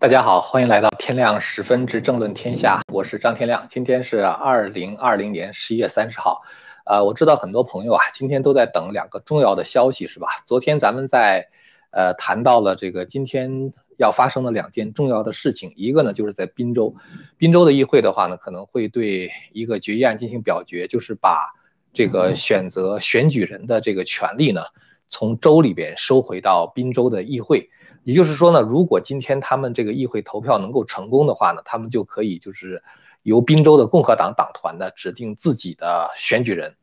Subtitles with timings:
[0.00, 3.66] 大家好，欢迎来到天亮十分之政论天下，我是张天亮。
[3.68, 6.40] 今天是二零二零年十一月三十号，
[6.86, 10.26] 呃，我知道很多朋友啊，今天都在等两个重要的消息，是吧？
[10.46, 11.46] 昨天咱们在
[11.90, 16.94] 呃谈到了这个今天要发生的两件重要的事情，一个呢就是在滨州，
[17.36, 21.52] 滨州的议会的话呢，可能会对一个决议案进行表决，就是把
[21.92, 24.62] 这个选择选举人的这个权利呢，
[25.10, 27.68] 从州里边收回到滨州的议会。
[28.04, 32.82] 也就是说呢，如果今天他们这个议会投票能够成功的话呢，他们就可以就是
[33.22, 36.74] 由宾州的共和党党团呢指定自己的选举人。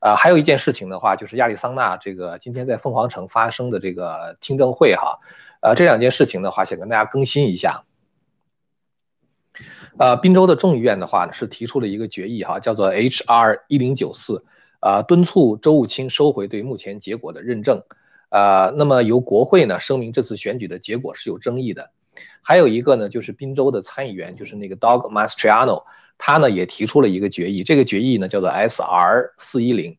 [0.00, 5.18] 呃，还有一件事情的话，就是亚利桑那这个今天在凤凰城发生的这个听证会哈。
[5.60, 7.84] 呃，这两件事情的话，想跟大家更新一下。
[9.98, 13.64] 呃，宾州的众议院的话呢是提出了一个决议哈，叫做 H.R.
[13.68, 14.44] 一零九四，
[14.80, 17.82] 呃，敦促州务卿收回对目前结果的认证。
[18.36, 21.90] 呃，那么由国会呢声明这次选举的结果是有争议的，
[22.42, 25.84] 还有一个呢就是宾州的参议员，就是那个 Dog Mastriano，
[26.18, 29.32] 他呢也提出了一个决议，这个决议呢叫做 S.R.
[29.38, 29.96] 四一零，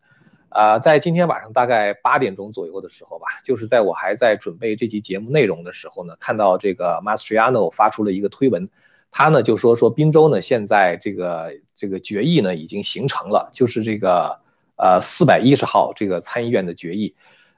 [0.50, 8.70] 啊，在今天晚上大概八点钟左右的时候吧，就是在我还在准备这期节目内容的时候呢，看到这个 Mastriano 发出了一个推文，
[9.10, 14.40] 他呢就说说宾州呢现在这个这个决议呢已经形成了，就是这个
[14.76, 17.16] 呃四百一十号这个参议院的决议。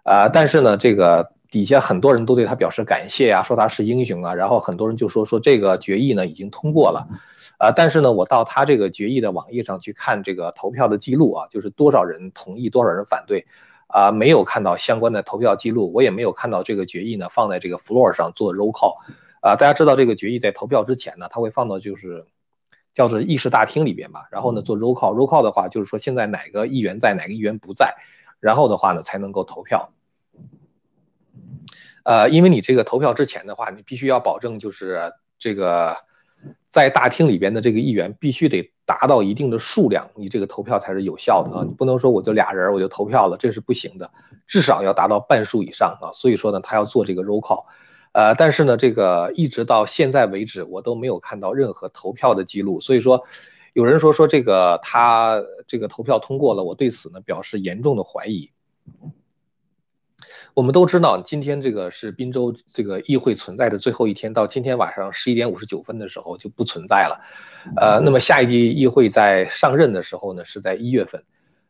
[0.09, 7.07] 啊，但是呢，这个底下很多人都对他表示感谢啊，说他是英雄啊，然后很多人就说说这个决议呢已经通过了，
[7.59, 13.45] 啊，但是呢，我到他这个决议的网页上去看这个投票的记录啊，就是多少人同意，多少人反对，
[13.85, 18.95] 啊，没有看到相关的投票记录，我也没有看到这个决议呢放在这个 floor 上做 roll call，
[19.41, 22.25] 啊，大家知道这个决议在投票之前呢，他会放到就是
[22.95, 27.93] 叫做议事大厅里边吧，然后呢做 roll call，roll call 的话就是说现在哪个议员在，哪个议员不在，
[28.39, 29.91] 然后的话呢才能够投票。
[32.09, 34.99] 呃，因为你这个投票之前的话，你必须要保证就是
[35.37, 35.95] 这个
[36.67, 41.63] 在大厅里边的这个议员必须得达到一定的数量，你这个投票才是有效的啊！
[41.63, 44.09] 你不能说我就俩人我就投票了，这是不行的，
[44.47, 46.09] 至少要达到半数以上啊！
[46.11, 47.63] 所以说呢，他要做这个 roll call，
[48.13, 53.23] 呃，但是呢，这个一直到现在为止，我都没有看到任何投票的记录，所以说
[53.73, 58.49] 有人说说这个他这个投票通过了，我对此呢表示严重的怀疑。
[60.55, 67.21] 我们都知道，今天这个是滨州这个议会存在的最后一天，到今天晚上十一点五十九分的时候就不存在了。
[67.77, 71.23] 呃，那么下一届议会在上任的时候呢，是在一月份。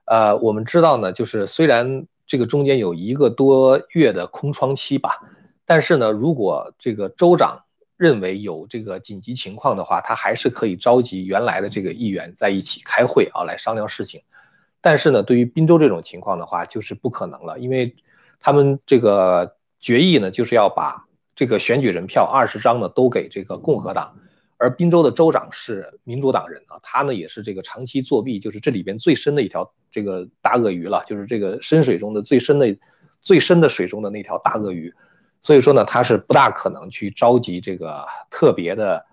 [0.05, 5.19] 呃，我们知道呢，就是虽然这个中间有一个多月的空窗期吧，
[5.65, 7.61] 但是呢，如果这个州长
[7.97, 14.21] 认为有这个紧急情况的话，他还是可以召集原来的这个议员在一起开会啊，来商量事情。
[14.81, 17.93] 但是呢，对于滨州这种情况的话，就是不可能了，因为。
[18.39, 21.05] 他们这个决议呢，就是要把
[21.35, 24.15] 这个选举人票二十张呢都给这个共和党，
[24.57, 32.75] 而宾州的州长是民主党人啊，他呢也是这个长期作弊，就是这里边最深的一条这个大鳄鱼了，就是这个深水中的最深的、
[33.21, 34.93] 最深的水中的那条大鳄鱼，
[35.41, 39.05] 所以说呢，他是不大可能去召集这个特别的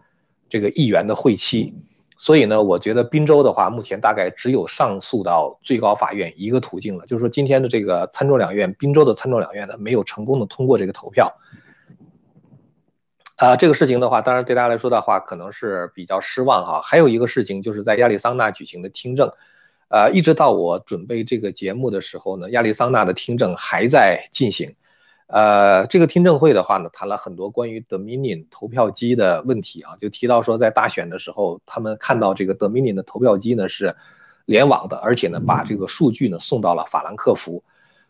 [0.49, 1.75] 这个议员的会期。
[2.19, 11.31] 所以呢，我觉得滨州的话，目前大概只有上诉到最高法院一个途径了，就是说今天的这个参众两院，滨州的参众两院呢，没有成功的通过这个投票。
[13.37, 16.81] 啊，这个事情的话，当然对大家来说的话，可能是比较失望哈。
[16.83, 19.31] 还有一个事情，就是在亚利桑那举行的听证，
[19.89, 24.75] 呃，一直到我准备这个节目的时候呢，亚利桑那的听证还在进行。
[25.29, 33.97] 呃，这个听证会的话呢，谈了很多关于 Dominion 投票机的问题啊，就提到说，在大选的时候，他们看到这个 Dominion 的投票机呢是
[34.45, 37.65] 联网的，而且呢把这个数据呢送到了法兰克福，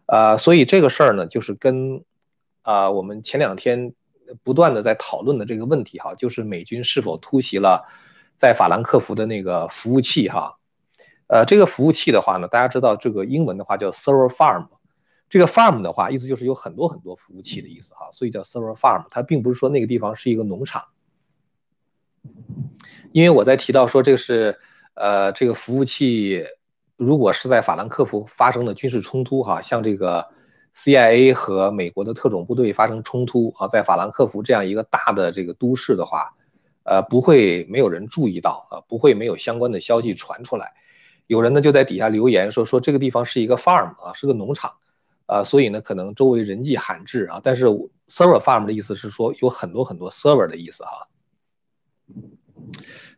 [0.05, 2.05] 呃，所以这个事儿呢就是跟
[2.61, 3.95] 啊我们前两天
[4.43, 7.83] 不断的在讨论的这个问题哈，就是美军是否突袭了
[8.37, 10.59] 在法兰克福的那个服务器哈，
[11.29, 14.67] 呃，这个服务器的话呢，大家知道这个英文的话叫 server farm。
[15.29, 19.05] 这个 farm 的话，意思就是有很多很多服务器的意思哈，所以叫 server farm。
[19.11, 20.85] 它并不是说那个地方是一个农场，
[23.11, 24.57] 因为我在提到说这个是
[24.95, 26.45] 呃这个服务器，
[26.97, 30.25] 如果是在法兰克福发生的军事冲突哈，像这个
[30.77, 36.33] CIA 和美国的特种部队发生冲突啊，在法兰克福这样一个大的这个都市的话，
[36.85, 40.73] 呃不会没有人注意到啊，不会没有相关的消息传出来。
[41.27, 44.73] 有人呢就在底下留言说说这个地方是一个 farm 啊，是个农场。
[45.27, 47.67] 啊，所以呢，可能周围人迹罕至啊，但是
[48.09, 51.07] server farm 的意思是说有很多很多 server 的意思啊。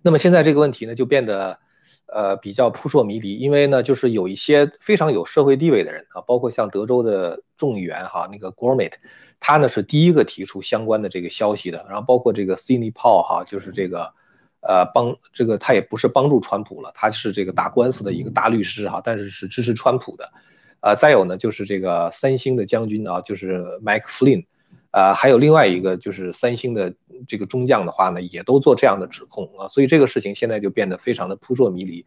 [0.02, 1.58] 那么现在这个问题呢，就变得
[2.06, 8.93] 呃，比较扑朔迷离，因为呢，就是有一些非常有社会地位的人啊，包括像德州的众议员哈，那个 Gormit，
[9.38, 14.12] 他呢是第一个提出相关的这个消息的，然后包括这个 Sidney Paul 哈，就是这个，
[14.60, 20.32] 呃，帮这个他也不是帮助川普了，他是这个打官司的一个大律师哈，但是是支持川普的，
[20.81, 24.45] 呃，再有呢就是这个三星的将军啊，就是 Mike Flynn。
[24.91, 26.95] 呃，还有另外一个就是三星的
[27.27, 32.05] 这个中将的话呢，也都做这样的指控啊，所以这个事情现在就变得非常的扑朔迷离。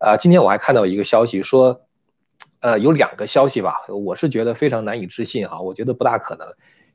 [0.00, 1.82] 呃，今天我还看到一个消息说，
[2.60, 6.46] 呃，有两个消息吧，我是觉得非常难以置信哈，我觉得不大可能。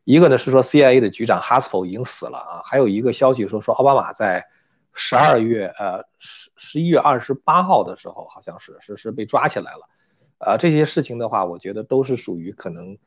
[0.03, 4.45] 一个呢是说 CIA 的局长 Haspel 已经死了啊，还有一个消息说说奥巴马在
[4.93, 9.87] 十二月呃十十一月二十八号的时候好像是是是被抓起来了。
[10.39, 12.97] 啊，这些事情的话，我觉得都是属于可能。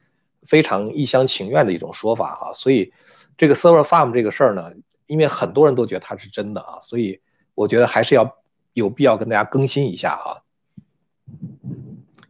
[0.44, 2.92] 非常一厢情愿的一种说法哈，所以
[3.36, 4.72] 这个 server farm 这个事儿呢，
[5.06, 7.20] 因为很多人都觉得它是真的啊，所以
[7.54, 8.38] 我觉得还是要
[8.72, 10.42] 有必要跟大家更新一下哈。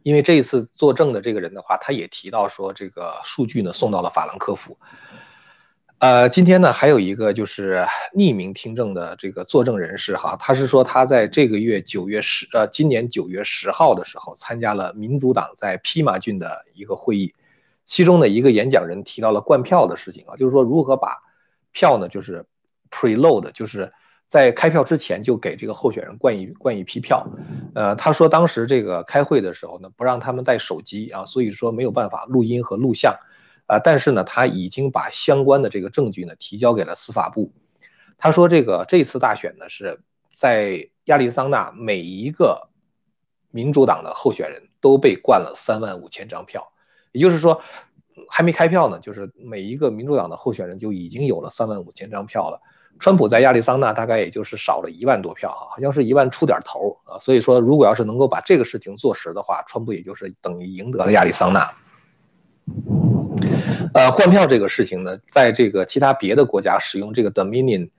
[0.03, 4.77] 因为这一次作证的这个人的话，他也提到说这个数据呢送到了法兰克福。
[6.03, 7.81] 呃，今天呢还有一个就是
[8.13, 17.33] 匿名听证的这个作证人士哈，他是说他在这个月九月十呃今年九月十号的时候参加了民主党在披马郡的一个会议。
[17.85, 21.15] 其中的一个演讲人提到了灌票的事情啊，就是说如何把
[21.71, 22.45] 票呢，就是
[22.91, 23.89] preload，就是
[24.27, 27.25] 在开票之前就给这个候选人灌一灌一批票。
[27.75, 33.15] 呃，他说当时这个开会的时候呢，不让他们带手机啊，所以说没有办法录音和录像。
[33.65, 37.51] 啊，但是呢，他已经把相关的这个证据呢提交给了司法部。
[38.17, 39.99] 他说这个这次大选呢是
[40.35, 42.69] 在亚利桑那每一个
[43.51, 46.71] 民主党的候选人都被灌了三万五千张票。
[47.11, 47.61] 也就是说，
[48.29, 52.59] 还没开票呢，就是每一个民主党的候选人就已经有了三万五千张票了。
[52.99, 57.17] 川普在亚利桑那大概也就是少了一万多票哈，好像是一万出点头啊。
[57.17, 61.69] 所以说，如果要是能够把这个事情做实的话，川普也就是等于赢得了亚利桑那。
[63.93, 67.89] 呃，换票这个事情呢，在这个其他别的国家使用这个 Dominion，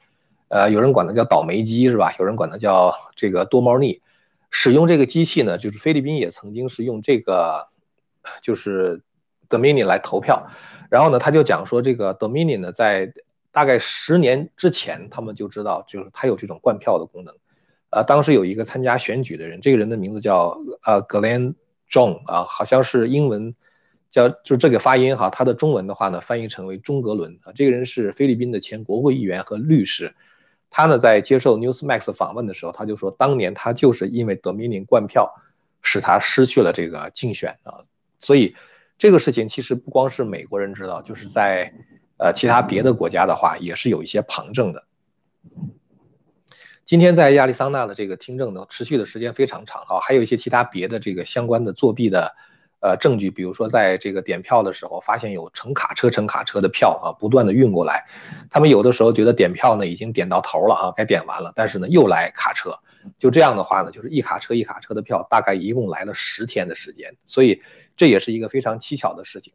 [0.49, 2.15] 呃，有人管它叫倒霉机是吧？
[2.19, 4.01] 有人管它叫这个多猫腻。
[4.51, 7.69] 使用这个机器呢，就是菲律宾也曾经是用这个。
[8.41, 9.03] 就是
[9.51, 10.49] Dominion 来投票，
[10.89, 13.13] 然后呢，他就讲说这个 Dominion 呢，在
[13.53, 17.35] 大概十年之前，他们就知道，就是它有这种灌票的功能。
[17.91, 21.53] 呃，当时有一个参加选举的人，这个人的名字叫呃 Glenn
[21.91, 23.55] John 啊，好像是英文
[24.15, 27.51] 叫就这个发音哈，他的中文的话呢，翻译成为中格伦啊。
[27.53, 30.15] 这个人是菲律宾的前国会议员和律师，
[30.71, 35.29] 他呢在接受 Newsmax 访问的时候，他就说，当年他就是因为 Dominion 灌票，
[35.83, 37.83] 使他失去了这个竞选啊。
[38.21, 38.55] 所以，
[38.97, 41.75] 这个事情其实不光是美国人知道，就是在
[42.17, 44.85] 呃其他别的国家的话，也是有一些旁证的。
[46.85, 52.33] 今天在亚利桑那的这个听证呢，持续的时间非常长哈，还有一些其他别的这个相关的作弊的
[52.85, 58.05] 呃证据，比如说在这个点票的时候，发现有乘卡车乘卡车的票啊，不断的运过来，
[58.51, 62.79] 他们有的时候觉得点票呢已经点到头了啊，该点完了，但是呢又来卡车，
[63.19, 67.63] 就这样的话呢，就是一卡车一卡车的票，大概一共来了十天的时间，所以。
[67.97, 69.53] 这也是一个非常蹊跷的事情，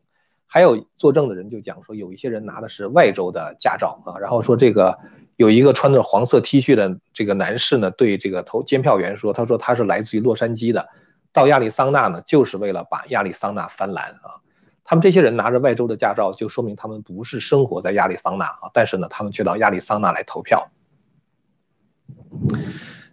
[0.48, 4.98] 还有作证的人就讲说，有一些人拿的是外州的驾照啊，然后说这个
[5.36, 10.88] 有一个穿着黄色 T 恤的这个男士呢，对这个投监票员说，他说他是来自于洛杉矶的，
[11.32, 14.42] 到亚利桑那呢，就是为了把亚利桑那翻蓝啊。
[14.84, 20.70] 他们这些人拿着外州的驾照，就说明他们不是生活在亚利桑那啊，但是呢，他们却到亚利桑那来投票，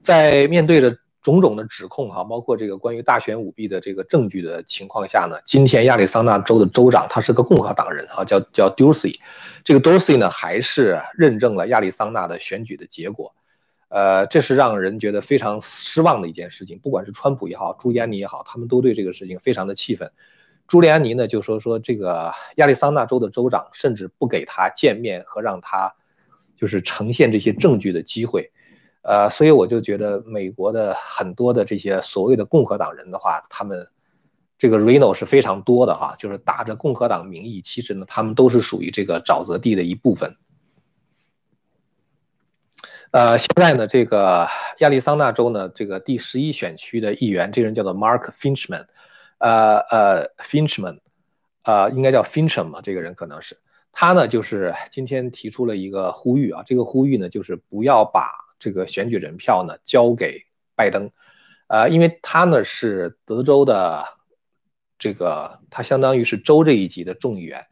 [0.00, 0.96] 在面对着。
[1.22, 9.18] 种种的指控哈，包括这个关于大选舞弊的这个证据的情况下呢，今天亚利桑那州的州长他是个共和党人啊，叫叫 Dorsey，
[9.64, 13.34] 这个 Dorsey 呢还是认证了亚利桑那的选举的结果，
[13.88, 16.78] 呃，这是让人觉得非常失望的一件事情。
[16.80, 20.10] 不管是川普也好，朱利安尼也好，他们都对这个事情非常的气愤。
[20.66, 25.94] 朱利安尼呢就说说这个亚利桑那州的州长甚至不给他见面和让他
[26.56, 28.50] 就是呈现这些证据的机会。
[29.02, 33.86] 呃，所以我就觉得美国的很多的这些所谓的共和党人的话，他们
[34.58, 40.34] 这个 Reno 是非常多的哈，就是打着共和党名义，其实呢，他们都是属于这个沼泽地的一部分。
[43.16, 44.46] 呃，现在呢，这个
[44.80, 48.84] 亚利桑那州呢，这个第十一选区的议员，这个人叫做 Mark Finchman，
[49.38, 50.98] 呃呃，Finchman，
[51.62, 53.56] 呃，应该叫 Finchman 嘛，这个人可能是
[53.90, 58.28] 他呢，就是今天提出了一个呼吁啊，这个呼吁呢，就是不要把。
[58.58, 60.42] 这个选举人票呢交给
[60.74, 61.10] 拜登，
[61.68, 64.04] 呃，因为他呢是德州的
[64.98, 67.66] 这个，他相当于是州这一级的众议员，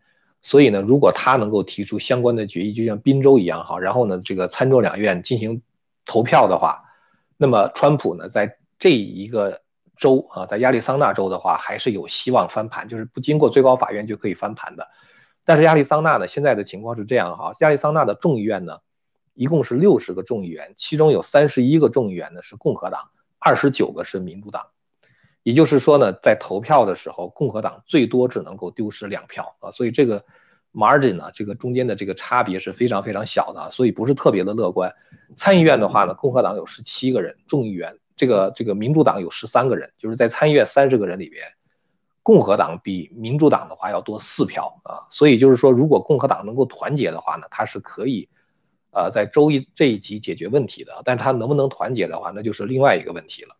[0.46, 5.62] 所以呢，如果他能够提出相关的决议，就像宾州一样哈，然后呢，这个参众两院进行
[6.04, 6.84] 投票的话，
[7.38, 9.62] 那么川普呢，在这一个
[9.96, 14.86] 州啊，在亚利桑那州的话，还是有希望翻盘，就是不经过最高法院就可以翻盘的。
[15.46, 18.76] 但是亚利桑那呢，现在的情况是这样哈，亚利桑那的众议院呢，
[19.32, 23.00] 一共是六十个众议员，其中有三十一个众议员呢是共和党，
[23.38, 24.66] 二十九个是民主党。
[25.44, 30.24] 也就是说呢，在投票的时候，共和党最多只能够丢失两票啊，所以这个
[30.72, 34.92] margin 呢，这个中间的这个差别是非常非常小的，所以不是特别的乐观。
[35.36, 41.44] 参议院的话呢，共和党有十七个人，众议员这个这个民主党有十三个人，就是在参议院三十个人里边，
[42.22, 48.26] 共和党比民主党的话要多四票啊，所以就是说，如果共和党能够团结的话呢，它是可以，
[48.92, 53.56] 呃，在周一这一集解决问题的，但是它能不能团结的话，那就是另外一个问题了。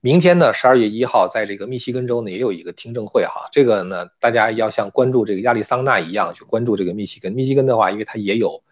[0.00, 3.48] 明天呢，十二月一号，在这个密西根州呢，也有一个听证会哈。
[3.52, 7.32] 这个呢，大家要像关注这个亚利桑那一样去关注这个密西根。
[7.32, 8.62] 密西根的话，因为它也有，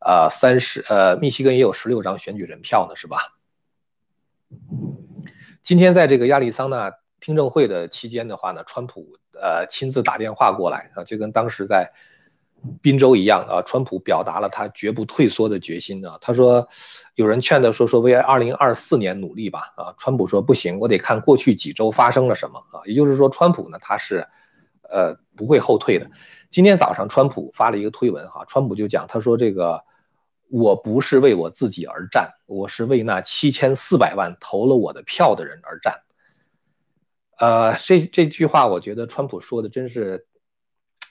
[0.00, 3.16] 呃，三十，呃，密西根也有十六张选举人票呢，是吧？
[5.62, 11.90] 今天在这个亚利桑那听证会的期间的话呢，川普呃亲自打电话过来啊，就跟当时在。
[12.80, 16.16] 宾州一样啊，川普表达了他绝不退缩的决心啊。
[16.20, 16.66] 他说，
[17.14, 19.94] 有人劝他说说为二零二四年努力吧啊。
[19.98, 22.80] 川普说不行，我得看过去几周发生了什么啊。
[22.86, 24.26] 也就是说，川普呢他是，
[24.88, 26.10] 呃不会后退的。
[26.48, 29.82] 今天早上川普发了一个推文哈，川普就讲他说这个
[30.48, 36.00] 我不是为我自己而战，我是为那七千四百万投了我的票的人而战。
[37.38, 40.26] 呃，这这句话我觉得川普说的真是。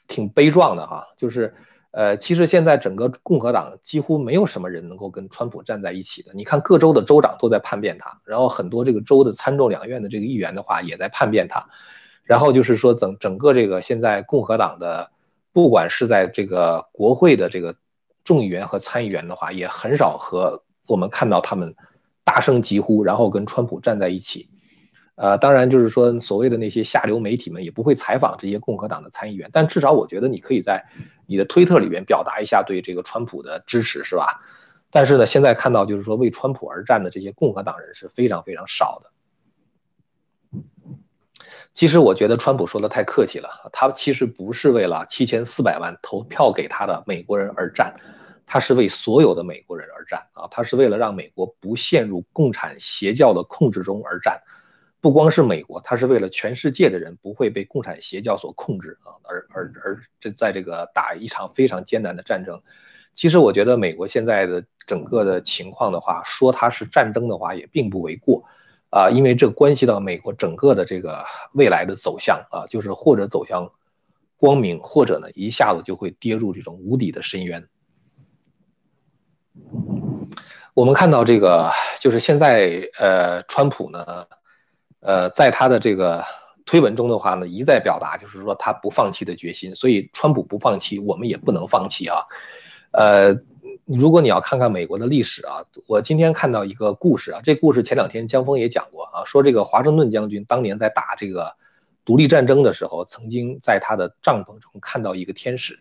[0.08, 1.54] 挺悲壮的哈，就是，
[1.92, 6.32] 呃，其实现在整个共和党几乎没有什么人能够跟川普站在一起的。
[6.34, 11.66] 你看各州的州长都在叛变他，然后很多这个州的参众两院的这个议员的话也在叛变他，
[12.24, 15.10] 然后就是说整整个这个现在共和党的，
[15.52, 17.76] 不管是在这个国会的这个
[18.24, 21.74] 众议员和参议员的话，也很少和我们看到他们
[22.24, 24.50] 大声疾呼，然后跟川普站在一起。
[25.24, 30.84] 呃，当然就是说，所谓的那些下流媒体们也不会采访这些共和党的参议员，但至少我觉得你可以在
[31.26, 34.42] 你的推特里边表达一下对这个川普的支持，是吧？
[34.92, 40.60] 但是呢，现在看到就是说为川普而战的这些共和党人是非常非常少的。
[41.72, 47.96] 其实我觉得川普说的太客气了，他其实不是为了七千四百万投票给他的美国人而战，
[48.46, 54.38] 他是为所有的美国人而战啊，他是为了让美国不陷入共产邪教的控制中而战。
[55.04, 62.58] 不光是美国，他是为了全世界的人不会被共产邪教所控制啊，而而而这在这个打一场非常艰难的战争。
[63.14, 68.46] 其实我觉得美国现在的整个的情况的话，说它是战争的话也并不为过
[68.92, 73.70] 啊，因为这关系到美国整个的这个未来的走向啊，就是或者走向
[74.38, 77.68] 光明，或者呢一下子就会跌入这种无底的深渊。
[80.74, 81.70] 我们看到这个
[82.00, 84.26] 就是现在呃，川普呢。
[85.04, 86.24] 呃，在他的这个
[86.66, 92.24] 推文中的话呢，一再表达就是说他不放弃的决心，所以川普不放弃，我们也不能放弃啊。
[92.92, 93.36] 呃，
[93.86, 101.54] 如果你要看看美国的历史啊，我今天看到一个故事啊，这故事前两天江峰也讲过啊，说这个华盛顿将军当年在打这个
[102.06, 105.78] 独立战争的时候，曾经在他的帐篷中看到一个天使，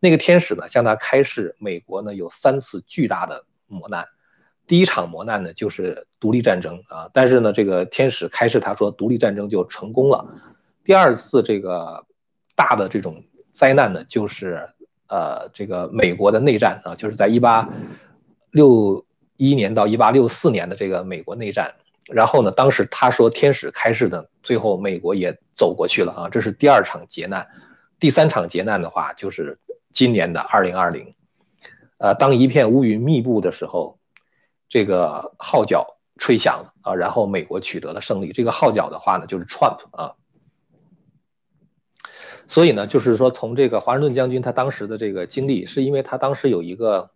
[0.00, 4.04] 那个天使呢向他开示，美国呢有三次巨大的磨难。
[4.66, 10.26] 第一场磨难呢，就是独立战争啊，但是呢，这个天使开示他说，独立战争就成功了。
[10.82, 12.04] 第二次这个
[12.56, 14.68] 大的这种灾难呢，就是
[15.08, 17.68] 呃，这个美国的内战啊，就是在一八
[18.50, 19.06] 六
[19.36, 21.72] 一年到一八六四年的这个美国内战。
[22.06, 27.46] 然后呢，当时他说天使开示的，最后美国也走过去了啊，这是第二场劫难。
[28.00, 29.56] 第三场劫难的话，就是
[29.92, 31.14] 今年的二零二零，
[31.98, 33.95] 呃，当一片乌云密布的时候。
[34.68, 35.86] 这个号角
[36.18, 38.32] 吹响了啊，然后美国取得了胜利。
[38.32, 40.14] 这个号角的话呢，就是 Trump 啊。
[42.46, 47.10] 所以呢，就是说从这个华盛顿将军他当时的这个经历，是因为他当时有一个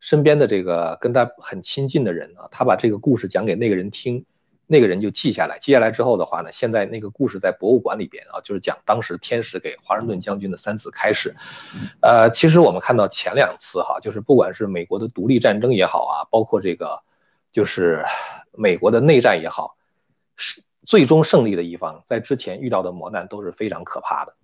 [0.00, 4.24] 身边的这个跟他很亲近的人啊，他把这个故事讲给那个人听。
[4.68, 11.32] 那个人就记下来，记下来之后的话呢，现在那个故事在博物馆里边啊，就是讲当时天使给华盛顿将军的三次开始。
[12.02, 17.00] 呃，其实我们看到前两次哈，就是不管是美国的独立战争也好啊，包括这个
[17.52, 18.04] 就是
[18.54, 19.76] 美国的内战也好，
[20.36, 24.34] 是最终胜利的一方在之前遇到的磨难都是非常可怕的。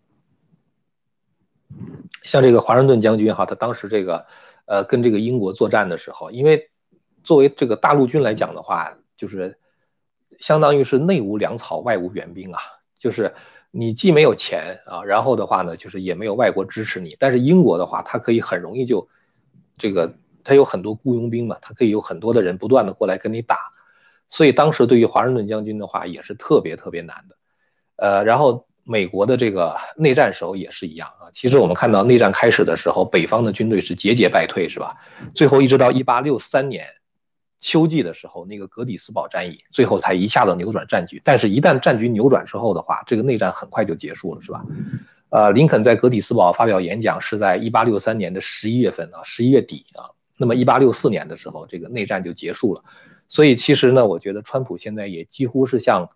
[2.22, 4.24] 像这个华盛顿将军哈，他当时这个
[4.66, 6.70] 呃跟这个英国作战的时候，因为
[7.24, 9.58] 作为这个大陆军来讲的话，就是。
[10.42, 12.60] 相当于是内无粮草，外无援兵啊，
[12.98, 13.32] 就是
[13.70, 17.16] 你既没有钱啊，然后的话呢，就是也没有外国支持你。
[17.18, 19.08] 但是英国的话，它可以很容易就
[19.78, 23.56] 这个它有很多雇佣兵嘛，它可以有很多的人不断的过来跟你打，
[24.28, 27.36] 所以当时对于华盛顿将军的话也是特别特别难的。
[27.96, 31.30] 呃，然后美国的这个内战时候也是一样啊。
[31.32, 34.96] 其实我们看到内战开始的时候，北方的军队是节节败退，是吧？
[35.36, 36.84] 最后一直到一八六三年
[37.62, 41.22] 秋季的时候，那个格底斯堡战役，最后才一下子扭转战局。
[41.24, 44.62] 但是，一旦战局扭转之后的话，这个内战很快就结束了，是吧？
[45.30, 50.10] 呃，林肯在格底斯堡发表演讲是在一八六三年的十一月份啊，十一月底啊。
[50.36, 52.84] 那么一八六四年的时候，这个内战就结束了。
[53.28, 56.06] 所以其实呢，我觉得川普现在也几乎是像。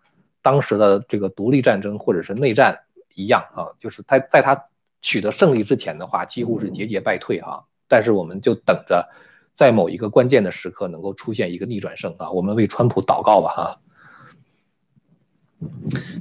[0.43, 2.79] 当时的这个独立战争或者是内战
[3.15, 4.57] 一样啊，就是他在他
[5.01, 7.63] 取得胜利之前的话，几乎是节节败退啊。
[7.89, 9.09] 但是我们就等着，
[9.57, 12.29] 在某一个关键的时刻能够出现一个逆转胜啊。
[12.29, 13.81] 我们为川普祷告吧哈。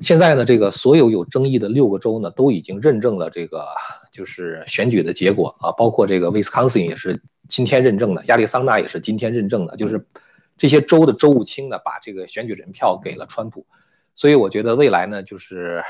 [0.01, 3.67] 现在呢，这个所有有争议的六个州呢，都已经认证了这个
[4.11, 10.07] 就是选举的结果啊，包括这个威斯康星也是今天认证的，亚利桑那也是今天认证的，就是
[10.57, 13.67] 这些州的州务卿呢，把这个选举人票给了川普。
[14.15, 15.85] 所以我觉得未来呢，就是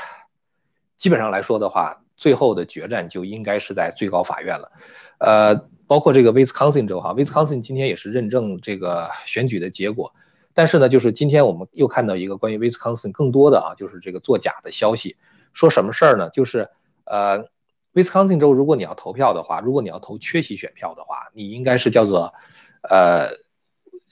[0.97, 4.71] 基本上来说的话，最后的决战就应该是在最高法院了。
[5.19, 5.55] 呃，
[5.87, 10.11] 包括这个威斯康星州哈，威斯康星今天也是认证这个选举的结果。
[10.53, 15.15] 但是呢，就是今天我们又看到一个关于威斯康星更多的啊，就是这个作假的消息。
[15.53, 16.29] 说什么事儿呢？
[16.31, 16.67] 就是
[17.05, 17.45] 呃，
[17.93, 22.33] 威斯康星州如果你要投票的话，如果你要投缺席选票的话，你应该是叫做
[22.81, 23.29] 呃。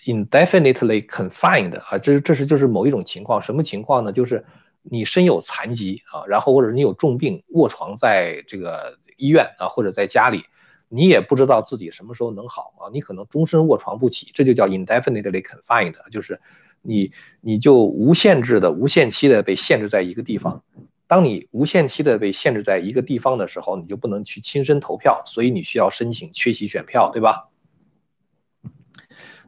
[0.06, 4.12] indefinitely confined 啊，这这是就是某一种情况，什么情况呢？
[4.12, 4.46] 就是
[4.90, 10.44] 你身有残疾啊，然后或者你有重病卧床在这个医院啊，或者在家里，
[10.90, 16.40] 你也不知道自己什么时候能好啊，你可能终身卧床不起，这就叫 indefinitely confined，就是
[16.82, 17.12] 你
[17.42, 20.64] 你就无限制的、无限期的被限制在一个地方。
[21.08, 27.50] 当你无限期的被限制在一个地方的时候，你就不能去亲身投票，所以你需要申请缺席选票，对吧？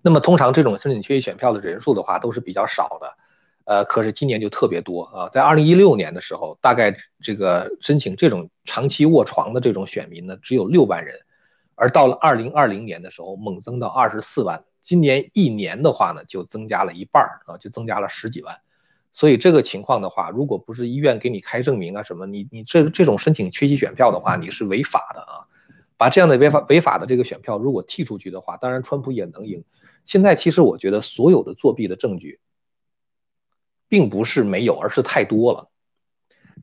[0.03, 3.17] 那么通常这种申请缺席选票的人数的话都是比较少的，
[3.67, 5.27] 呃，可是今年就特别多啊。
[5.27, 11.13] 在二零一六年的时候，大概这个申请这种长期卧床的这种选民呢只有六万人，
[11.75, 18.55] 而到了二零二零年的时候猛增到二十四万，今年一年的话呢就增加了一半啊，就增加了十几万。
[19.11, 25.43] 所以这个情况的话，如果不是医院给你开证明啊什么，你你这这种申请缺席选票的话，你是违法的啊。
[25.97, 29.63] 把这样的违法违法的这个选票如果剔出去的话，当然川普也能赢。
[30.05, 32.39] 现在其实我觉得所有的作弊的证据，
[33.87, 35.69] 并不是没有，而是太多了。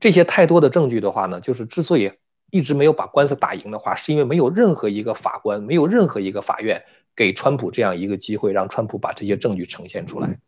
[0.00, 2.12] 这些太多的证据的话呢，就是之所以
[2.50, 6.84] 一直没有把官司打赢的话，是因为没有任何一个法官，没有任何一个法院
[7.14, 10.38] 给川普这样一个机会，让川普把这些证据呈现出来。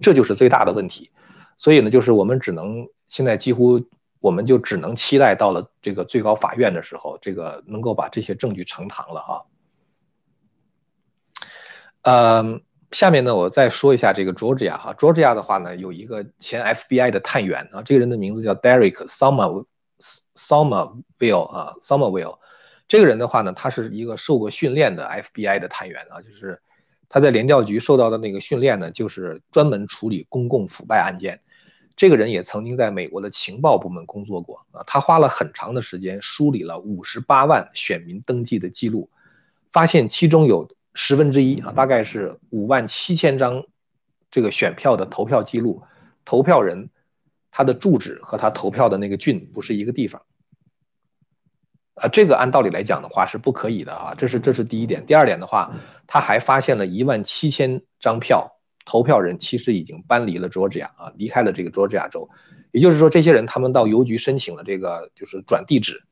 [0.00, 1.10] 这就是最大的问题。
[1.56, 3.82] 所以呢，就是我们只能现在几乎
[4.20, 9.44] 我们就只能期待到了这个最高法院的时候，这个能够把这些证据呈堂了哈。
[12.02, 19.64] 嗯，下面呢，我再说一下这个 Georgia 哈，Georgia 的话呢，有一个前 FBI 的探员啊，这个人的名字叫 Derek Sommer
[20.34, 22.38] Sommerville 啊，Somerville，
[22.88, 26.60] 这个人的话呢，他是一个受过训练的 FBI 的探员啊，就是
[27.08, 31.40] 他在联调局受到的那个训练呢，就是专门处理公共腐败案件。
[31.94, 39.08] 这个人也曾经在美国的情报部门工作过啊，他花了很长的时间梳理了五十八万选民登记的记录，
[39.70, 40.68] 发现其中有。
[40.92, 43.62] 十分之一啊，大概是五万七千张
[44.30, 45.82] 这个选票的投票记录，
[46.24, 46.90] 投票人
[47.50, 50.20] 他的住址和他投票的那个郡不是一个地方，
[51.94, 55.06] 啊，这个按道理来讲的话是不可以的啊，这是这是第一点。
[55.06, 55.72] 第二点的话，
[56.08, 58.50] 他还发现了一万七千张票，
[58.84, 62.28] 投票人其实已经搬离了 Georgia 啊，离开了这个 Georgia 州，
[62.72, 66.02] 也就是说，这些人他们到邮局申请了这个就是转地址，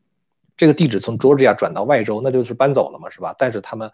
[0.56, 3.34] 这个地址从 Georgia 转到外州，那就是搬走了嘛，是吧？
[3.36, 3.90] 但是他们。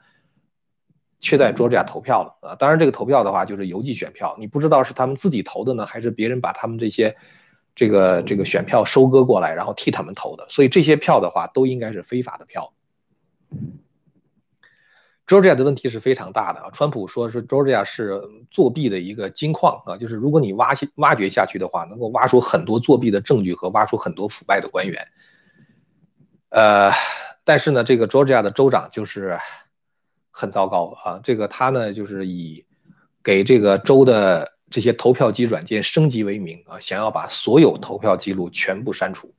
[1.24, 2.54] 却在佐治亚投票了啊！
[2.56, 7.16] 当然，这个投票的话就是邮寄选票，你不知道是他们自己投的呢，还是别人把他们这些
[7.74, 10.46] 这个这个选票收割过来，然后替他们投的。
[10.50, 12.74] 所以这些票的话都应该是非法的票。
[15.26, 16.68] 佐治亚的问题是非常大的啊！
[16.74, 25.08] 川普说是 Georgia 是作弊的一个金矿啊，就是如果你挖挖掘下去的话，能够挖出很多作弊的证据和挖出很多腐败的官员。
[26.50, 26.92] 呃，
[27.44, 29.38] 但是呢，这个佐治亚的州长就是。
[30.36, 31.20] 很糟糕啊！
[31.22, 32.64] 这个他呢，就是以
[33.22, 39.32] 给这个州的这些投票机软件升级为名啊，想要把所有投票记录全部删除。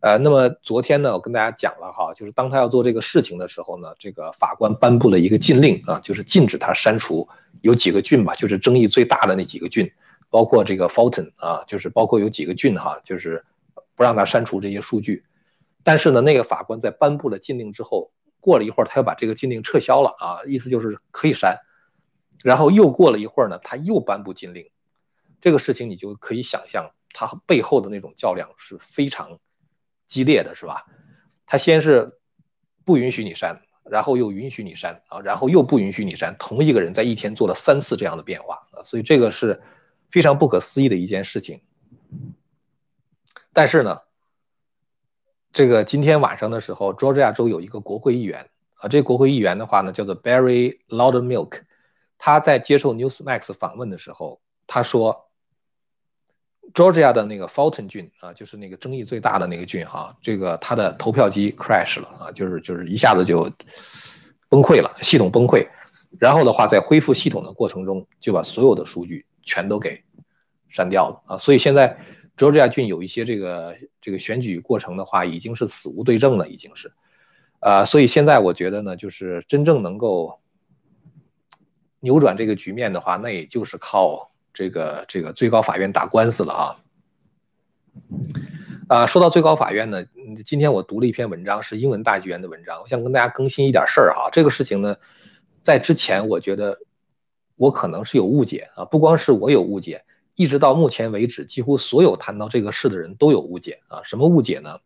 [0.00, 7.28] 呃，那么昨天呢，我跟大家讲了哈，就是当他要做这个事情的时候呢，这个法官颁布了一个禁令啊，就是禁止他删除
[7.60, 9.88] 有几个郡吧，就是争议最大的那几个郡，
[10.28, 13.44] 包括这个 Fulton 啊，就是包括有几个郡哈，就是
[13.94, 15.22] 不让他删除这些数据。
[15.84, 18.10] 但是呢，那个法官在颁布了禁令之后。
[18.40, 21.58] 过了一会儿他又把这个禁令撤销了啊，意思就是可以删。
[22.42, 24.70] 然后又过了一会儿呢，他又颁布禁令，
[25.40, 29.38] 这个事情你就可以想象，他背后的那种较量是非常
[30.08, 30.86] 激烈的，是吧？
[31.44, 32.18] 他先是
[32.84, 39.60] 不允许你删，然后又允许你删啊，然后又不允许你删，同一个人在一天做了三次这样的变化啊，所以这个是
[40.10, 41.60] 非常不可思议的一件事情。
[43.52, 43.98] 但是呢，
[45.52, 51.62] 这个今天晚上的时候，佐治亚州有一个国会议员啊，这个国会议员的话呢，叫做 Barry Loudermilk。
[52.18, 55.28] 他在接受 Newsmax 访问的时候，他说
[56.74, 63.50] ，Georgia 的那个 Fulton 郡啊，就是那个争议最大的那个郡哈，这个他的投票机 crash 了啊，就是就是一下子就
[64.48, 65.66] 崩溃了，系统崩溃，
[66.18, 70.04] 然后的话在恢复系统的过程中，就把所有的数据全都给
[70.68, 71.98] 删掉了啊，所以现在
[72.40, 76.90] Georgia 郡有一些这个这个选举过程的话，已经是死无对证了，已经是，
[77.58, 80.40] 啊，所以现在我觉得呢，就是真正能够。
[82.02, 86.64] 扭转这个局面的话，那也就是靠这个这个最高法院打官司了啊！
[88.88, 90.02] 啊，说到最高法院呢，
[90.46, 94.30] 今天我读了一篇文章，是英文大剧院的文章，我想跟大家更新一点事儿哈。
[94.32, 94.96] 这个事情呢，
[95.62, 96.78] 在之前我觉得
[97.56, 100.02] 我可能是有误解啊，不光是我有误解，
[100.40, 104.02] 一直到目前为止，几乎所有谈到这个事的人都有误解啊。
[104.04, 104.80] 什么误解呢？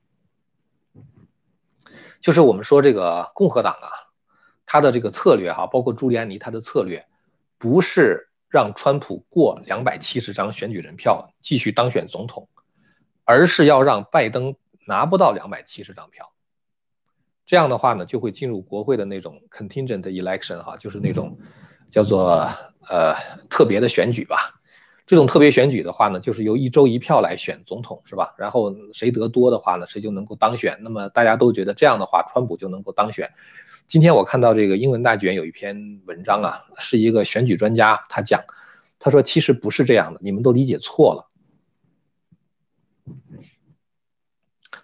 [2.21, 3.89] 就是我们说这个共和党啊。
[4.67, 7.07] 他的这个策略哈，包括朱利安尼他的策略，
[7.57, 12.49] 不是让川普过两百七十张选举人票继续当选总统，
[13.23, 14.57] 而是要让拜登
[14.89, 16.33] 拿不到两百七十张票。
[17.47, 21.39] 这样的话呢，就会进入国会的那种 contingent election 哈，就是那种
[21.93, 22.51] 叫做
[22.89, 23.15] 呃
[23.49, 24.61] 特别的选举吧。
[25.07, 28.35] 这种特别选举的话呢，就是由一周一票来选总统是吧？
[28.39, 30.79] 然后谁得多的话呢，谁就能够当选。
[30.83, 33.31] 那么大家都觉得这样的话，川普就能够当选。
[33.87, 38.43] 今天我看到这个英文大卷有一篇文章啊，是一个选举专家，他讲，
[38.99, 41.31] 他说其实不是这样的，你们都理解错了。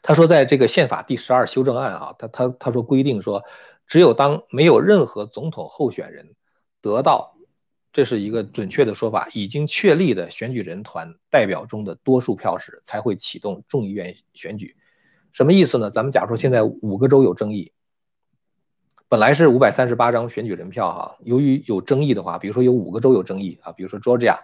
[0.02, 3.42] 他说在这个宪法第十二修正案啊，他他他说规定说，
[3.86, 6.34] 只有当没有任何总统候选人
[6.82, 7.36] 得到，
[7.92, 14.76] 这是一个准确的说法，已经确立的选举人团代表中的多数票时，才会启动众议院选举。
[15.32, 15.90] 什么意思呢？
[15.90, 17.72] 咱们假如说现在五个州有争议。
[19.08, 24.38] 本来是五百三十八张选举人票哈，由于有争议的话，比如说有五个州有争议啊，比如说 Georgia，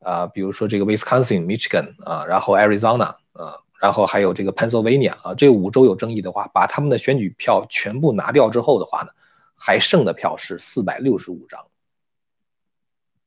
[0.00, 9.12] 啊，比如说这个 Wisconsin、Michigan 啊，然后 Arizona 啊，然后还有这个 Pennsylvania 啊，这五州有争议的话，把他们的选举票全部拿掉之后的话呢，
[9.54, 11.64] 还剩的票是四百六十五张。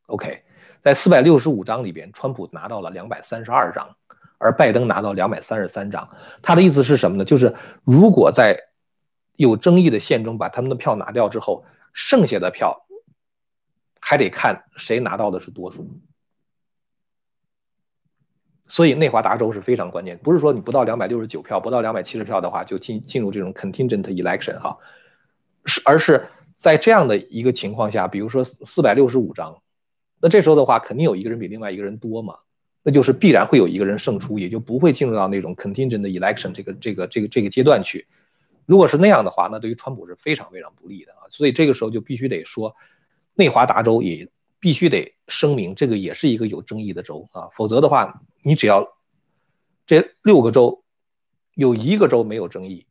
[0.08, 0.44] OK，
[0.82, 3.96] 在四百六十五张里边，川普拿到了两百三十二张，
[4.38, 6.10] 而拜登拿到两百三十三张。
[6.42, 7.26] 他的意思是什么呢？
[7.26, 8.58] 就是如果在
[9.36, 12.86] 有争议的县中把他们的票拿掉之后，剩下的票
[14.00, 15.90] 还得看谁拿到的是多数。
[18.68, 24.78] 所以内华达州是非常关键，不是说你不到两百六十九票，不到两百七十票的话就进进入这种 contingent election 哈，
[25.66, 29.62] 是而是在这样的一个情况下，比如说四百六十五张，
[30.24, 32.38] 那这时候的话肯定有一个人比另外一个人多嘛，
[32.82, 38.08] 那就是必然会有一个人胜出，也就不会进入到那种 contingent election 这个这个这个这个阶段去。
[38.66, 41.28] 如果是那样的话，那对于川普是非常非常不利的啊！
[41.30, 42.74] 所以这个时候就必须得说，
[43.34, 44.30] 内华达州也
[44.62, 48.88] 必须得声明，这个也是一个有争议的州啊，否则的话，你只要
[49.86, 50.86] 这六个州
[51.54, 52.86] 有一个州没有争议，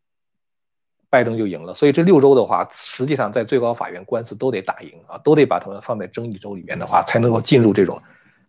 [1.13, 1.75] 拜登就赢了。
[1.75, 8.01] 所以这六州的话，实际上在最高法院官司都得打赢啊，都得把他们放在争议州里面的话，才能够进入这种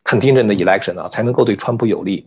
[0.05, 2.25] contingent 的 election 啊，才能够对川普有利。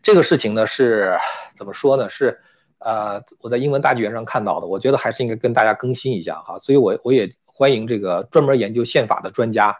[0.00, 1.14] 这个事情呢是
[1.54, 2.08] 怎么说呢？
[2.08, 2.40] 是。
[2.82, 9.76] 呃，我在英文大剧院上看到的，我觉得还是应该跟大家更新一下哈，所以我我也欢迎这个专门研究宪法的专家，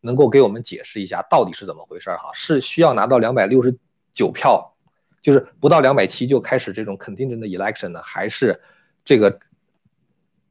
[0.00, 3.76] 能够给我们解释一下到底是怎么回事哈，是需要拿到两百六十
[4.14, 4.69] 九票，
[5.22, 8.60] 就是不到两百七就开始这种 contingent election 呢，还是
[9.04, 9.38] 这个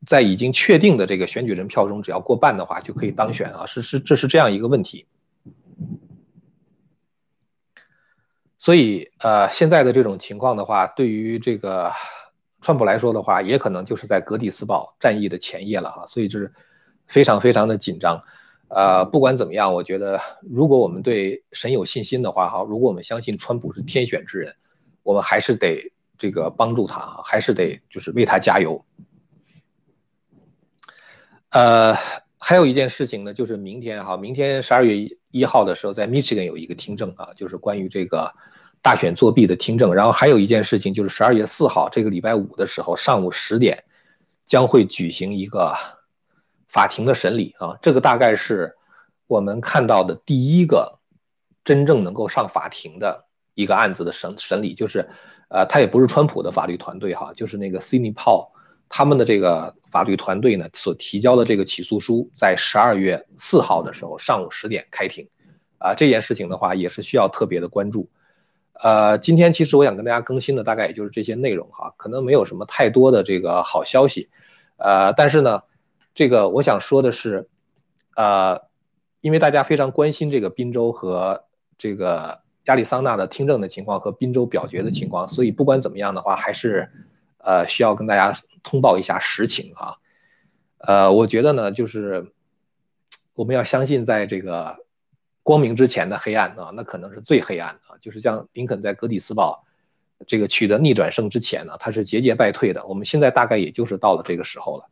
[0.05, 3.65] 在已经确定的这个选举人票中，只要过半的话就可以当选啊？
[3.65, 5.05] 是是，这是这样一个问题。
[8.57, 11.91] 所以，呃，现在的这种情况的话，对于这个
[12.61, 16.05] 川普来说的话，也可能就是在格底斯堡战役的前夜了哈。
[16.07, 16.53] 所以就是
[17.07, 18.21] 非常非常的紧张。
[18.69, 24.55] 呃，不管怎么样，我觉得如果我们对神有信心的话哈，如果我们相信川普是天选之人，
[25.03, 28.85] 我们还是得这个帮助他哈，还是得就是为他加油。
[31.49, 31.95] 呃，
[32.37, 38.33] 还有一件事情呢，就是明天哈，明天十二月一号的时候，在 Michigan 有一个听证啊，就是关于这个。
[38.81, 39.93] 大选作弊的听证。
[39.93, 43.83] 然后还有一件事情就是十二月四号这个礼拜五的时候上午十点
[44.45, 45.75] 将会举行一个
[46.69, 48.73] 法庭的审理啊，这个大概是
[49.27, 50.99] 我们看到的第一个
[51.65, 55.09] 真正能够上法庭的一个案子的审审理，就是
[55.49, 58.47] 呃，他也不是川普的法律团队哈，就是那个 Sidney Paul。
[58.91, 65.27] 他们的这个法律团队呢，所提交的这个起诉书，在十二月四号的时候上午十点开庭，
[65.77, 68.09] 啊，这件事情的话也是需要特别的关注。
[68.81, 74.29] 呃，今天其实我想跟大家更新的大概也就是这些内容哈，可能没有什么太多的这个好消息。
[74.77, 75.61] 呃，但是呢，
[76.19, 77.47] 这个我想说的是，
[78.17, 78.63] 呃，
[79.21, 81.45] 因为大家非常关心这个宾州和
[81.77, 86.91] 这个亚利桑那的听证的情况和宾州表决的情况，所以不管怎么样的话，还是。
[87.41, 89.97] 呃，需要跟大家通报一下实情哈。
[90.79, 92.33] 呃，我觉得呢，就是
[93.33, 94.75] 我们要相信，在这个
[95.41, 97.97] 光明之前的黑暗啊，那可能是最黑暗的。
[98.01, 99.63] 就是像林肯在格底斯堡
[100.27, 102.85] 这个取得逆转胜之前呢，他是节节败退的。
[102.85, 104.89] 我们现在大概也就是到了这个时候了。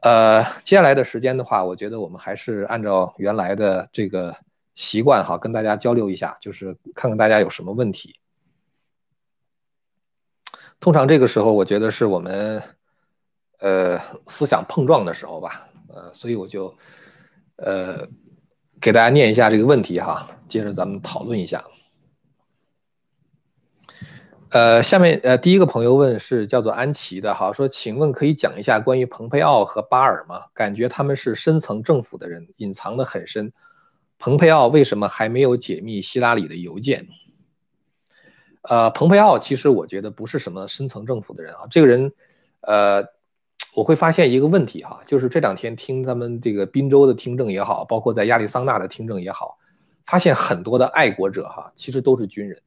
[0.00, 4.34] 呃，接下来的时间的话，我觉得我们还是按照原来的这个
[4.74, 8.16] 习惯哈，跟大家交流一下，就是看看大家有什么问题。
[10.80, 12.62] 通常这个时候，我觉得是我们，
[13.58, 16.74] 呃，思想碰撞的时候吧，呃，所以我就，
[17.56, 18.08] 呃，
[18.80, 21.62] 给大家念一下这个问题哈，接着咱们讨论一下。
[24.50, 30.42] 呃，下面呃，第一个朋友问是叫做安琪的哈，说，请问可以讲一下关于蓬佩奥和巴尔吗？
[30.52, 33.52] 感觉他们是深层政府的人，隐藏的很深。
[34.18, 37.06] 蓬佩奥为什么还没有解密希拉里的邮件？
[38.62, 41.60] 呃，蓬佩奥其实我觉得不是什么深层政府的人啊。
[41.70, 42.12] 这个人，
[42.62, 43.04] 呃，
[43.76, 49.58] 我会发现一个问题哈，就是这两天听他们这个宾州的听证也好，包括在亚利桑那的听证也好，
[50.04, 52.60] 发现很多的爱国者哈，其实都是军人，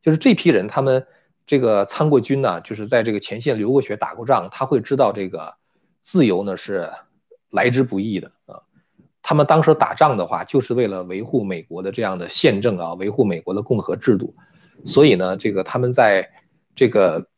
[0.00, 1.06] 就是这批人他们
[1.46, 5.54] 这个参过军呢，就是在这个前线流过血、打过仗，他会知道这个
[6.02, 6.90] 自由呢是
[7.50, 8.62] 来之不易的啊。
[9.22, 14.34] 他们当时打仗的话，就是为了维护美国的这样的宪政啊，维护美国的共和制度。
[14.84, 16.30] 所以呢，这个他们在
[16.74, 17.28] 这个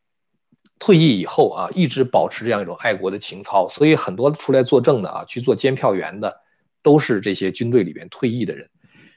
[0.79, 3.69] 退役以后啊，一直保持这样一种爱国的情操。
[3.69, 6.41] 所以很多出来作证的啊，去做监票员的，
[6.83, 8.71] 都是这些军队里边退役的人。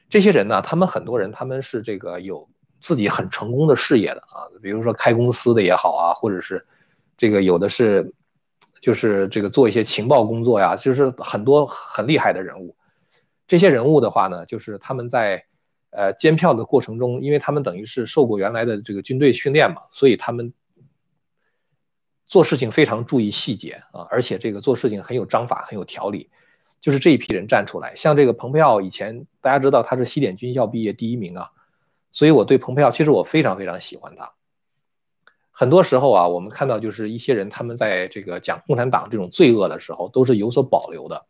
[0.08, 2.48] 这些人呢，他们很多人他们是这个有
[2.80, 6.66] 自己很成功的事业的啊，比如说开公司的也好啊，或者是
[7.16, 8.12] 这个有的是
[8.80, 12.76] 就是这个做一些情报工作呀，就是很多很厉害的人物。
[13.46, 15.44] 这些人物的话呢，就是他们在。
[15.90, 20.52] 呃，监票的过程中，因为他们等于是受过原来的这个军队训练嘛，所以他们
[22.26, 26.28] 做事情非常注意细节啊，而且这个做事情很有章法，很有条理。
[26.80, 31.50] 就是这一批人站出来，像这个蓬佩奥，以前大家知道他是西点军校毕业第一名啊，
[32.16, 34.32] 所以我对蓬佩奥其实我非常非常喜欢他。
[35.50, 41.26] 很多时候啊，我们看到就是一些人他们在这个讲共产党这种罪恶的时候，都是有所保留的。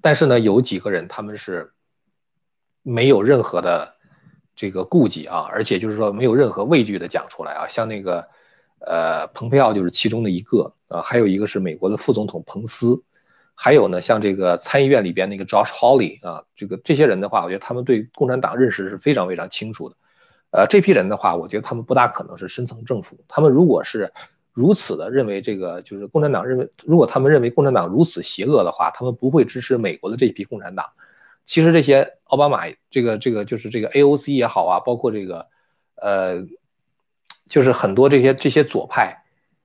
[0.00, 1.74] 但是呢，有几个人他们是
[2.82, 3.94] 没有任何的
[4.56, 8.28] 这个顾忌啊，而且就是说没有任何畏惧的讲出来啊，像那个
[8.80, 13.00] 呃，蓬佩奥就是其中的一个啊，还有一个是美国的副总统彭斯，
[13.62, 19.96] 还有呢，像这个参议院里边那个 Josh Hawley 啊，这个这些人的话，我觉得他们对共产党认识是非常非常清楚的，
[20.50, 24.12] 呃，这批人的话，我觉得他们不大可能是深层政府，他们如果是。
[24.54, 30.84] 如此的认为，这个就是共产党认为，如果他们认为共产党如此邪恶的话，他们不会支持美国的这批共产党。
[31.46, 35.46] 其实这些奥巴马，这个这个就是这个 AOC 也好啊，包括这个，
[35.94, 36.44] 呃，
[37.48, 39.21] 就是很多这些这些左派，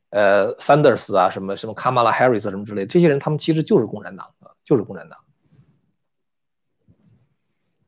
[0.09, 5.19] 呃，Sanders 啊，什么什么 Kamala Harris 什么之类，这些人他们其实就是共产党啊，就是共产党。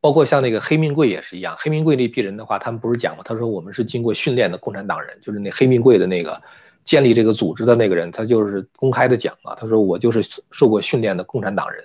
[0.01, 3.23] 包括像那个黑命贵也是一样，黑命贵那批人的话，他们不是讲吗？
[3.25, 6.41] 他说我们是经过训练的共产党人，就是那黑命贵的那个。
[6.85, 11.83] 建立这个组织的那个人，他就是公开的讲啊，他说我就是受过训练的共产党人，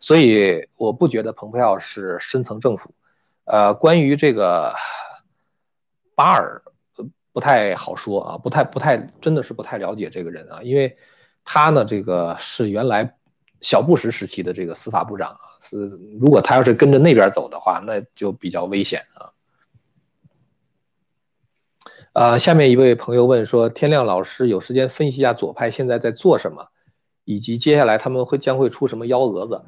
[0.00, 2.92] 所以我不觉得蓬佩奥是深层政府。
[3.44, 4.74] 呃，关于这个
[6.14, 6.60] 巴尔，
[7.32, 10.96] 不太好说啊，不太不太，真的是不太了解这个人啊，因为
[11.44, 13.16] 他呢，这个是原来
[13.60, 15.76] 小布什时期的这个司法部长啊，是
[16.20, 19.32] 如果他要是跟着那边走的话，那就比较危险啊。
[22.12, 26.68] 啊，下面一位朋友问说：“天亮老师有时间分析一下左派现在在做什么，
[27.24, 29.64] 以及接下来他们会将会出什么幺蛾子？”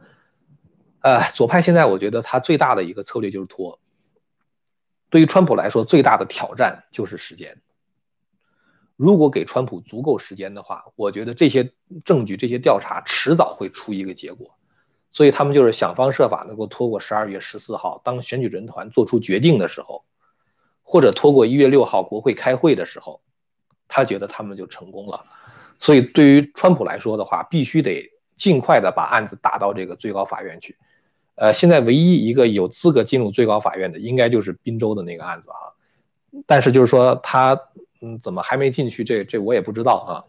[1.03, 3.80] 呃，左派现在我觉得他最大的一个策略就是拖。
[5.11, 7.61] 对于川普来说，最大的挑战就是时间。
[8.97, 11.73] 如果给川普足够时间的话，我觉得这些
[12.05, 14.57] 证据、这些调查迟早会出一个结果。
[15.11, 20.05] 所以他们就是想方设法能够拖过十二月十四号，当选举人团做出决定的时候，
[20.83, 23.21] 或者拖过一月六号国会开会的时候，
[23.89, 25.25] 他觉得他们就成功了。
[25.81, 30.79] 所以对于川普来说的话，必须得尽快的把案子打到这个最高法院去。
[31.41, 35.73] 呃，现在唯一一个有资格进入最高法院的，应该就是宾州的那个案子哈。
[36.47, 37.59] 但是就是说他
[38.03, 39.05] 嗯，怎么还没进去？
[39.05, 40.29] 这这我也不知道啊。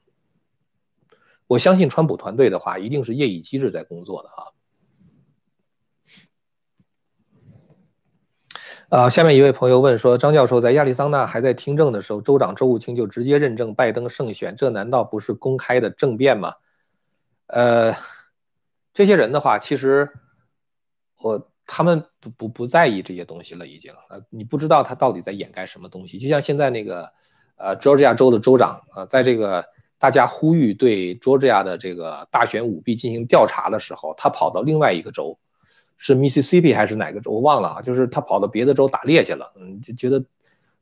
[1.47, 4.39] 我相信川普团队的话，一定是夜以继日在工作的啊。
[9.03, 16.53] 啊，下面一位朋友问说，张教授在亚利桑那还在听证的时候，州长周务清就直接认证拜登胜选，这难道不是公开的政变吗？
[17.47, 17.97] 呃，
[18.93, 20.09] 这些人的话，其实
[21.21, 26.17] 我他们不不不在意这些东西了，已经呃，你不知道他到底在掩盖什么东西。
[26.17, 27.11] 就像现在那个
[27.55, 29.65] 呃，Georgia 州的州长啊，在这个
[29.97, 35.37] 大家呼吁对 Georgia 的这个大选舞弊进行调查的时候，他跑到另外一个州。
[36.03, 37.29] 是 Mississippi 还是哪个州？
[37.29, 37.81] 我忘了啊。
[37.83, 40.25] 就是他跑到别的州打猎去了，嗯，就觉得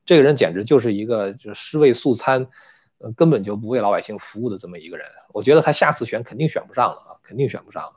[0.06, 2.47] 这个人简直就是一个就是尸位素餐，
[2.99, 5.06] 呃，根本就不为老百姓服务的这么一个人。
[5.34, 7.93] 我觉得他下次选肯定选不上了啊，肯定选不上了。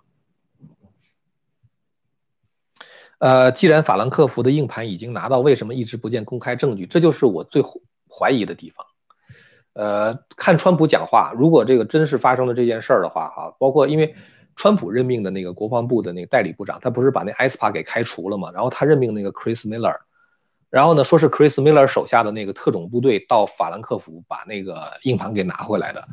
[3.22, 6.86] 呃，既然法兰克福的硬盘已经拿到，为什么一直不见公开证据？
[6.86, 7.62] 这就是我最
[8.10, 8.84] 怀疑的地方。
[9.74, 14.14] 呃，看川普讲话，如果这个真是发生了这件事儿的话，哈，包括因为。
[14.54, 18.50] 川普任命的那个国防部的那个代理部长，他不是把那 ISPA 给开除了吗？
[18.52, 19.96] 然后他任命那个 Chris Miller，
[20.68, 26.06] 然后呢，说是 Chris Miller 手下的那个特种部队到法兰克福把那个硬盘给拿回来的。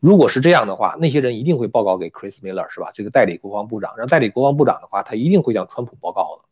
[0.00, 2.90] 如果是这样的话，那些人一定会报告给 Chris Miller，是吧？
[2.92, 6.47] 这个代理国防部长，然后代理国防部长的话，他一定会向川普报告的。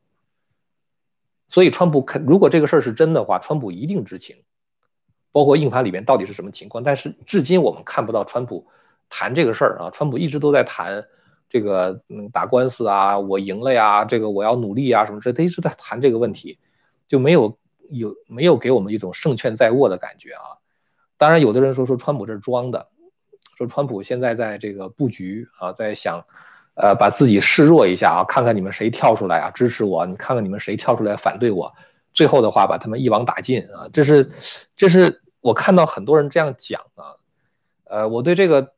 [1.49, 4.37] 所以川普肯，如果这个事儿是真的话，川普一定知情，
[5.33, 6.85] 包括硬盘里面到底是什么情况。
[6.85, 8.67] 但是至今我们看不到川普
[9.09, 11.07] 谈这个事儿啊，川普一直都在谈。
[11.49, 16.59] 这个嗯打官司啊，我赢了呀，这个我要努力啊，什么这他一直在谈这个问题，
[17.07, 17.57] 就没有
[17.89, 20.59] 有没有给我们一种胜券在握的感觉啊。
[21.17, 22.89] 当然，有的人说说川普这是装的，
[23.57, 26.27] 说川普现在在这个布局啊，在想
[26.77, 31.75] 呃把自己示弱一下啊，看看你们谁跳出来啊支持我，你看看你们谁跳出来反对我，
[32.13, 33.91] 最后的话把他们一网打尽啊。
[33.93, 34.31] 这是
[34.77, 37.17] 这是我看到很多人这样讲啊，
[37.85, 38.73] 呃，我对这个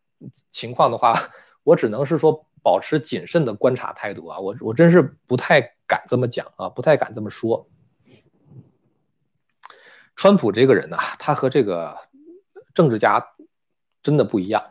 [0.51, 1.31] 情况的话，
[1.63, 2.45] 我只能是说。
[2.61, 7.67] 保持谨慎的观察态度啊，我我真是不太敢这么讲啊，不太敢这么说。
[10.17, 11.97] 川普这个人呢，他和这个
[12.75, 13.25] 政治家
[14.03, 14.63] 真的不一样。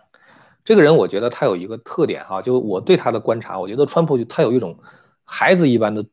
[0.67, 4.77] 这个人我觉得他有一个特点哈，就我对他的观察，我觉得川普他有一种
[5.23, 6.05] 孩子一般的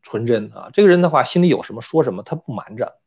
[0.00, 0.70] 纯真啊。
[0.72, 2.98] 这个人的话，心里有什么说什么，他不瞒着。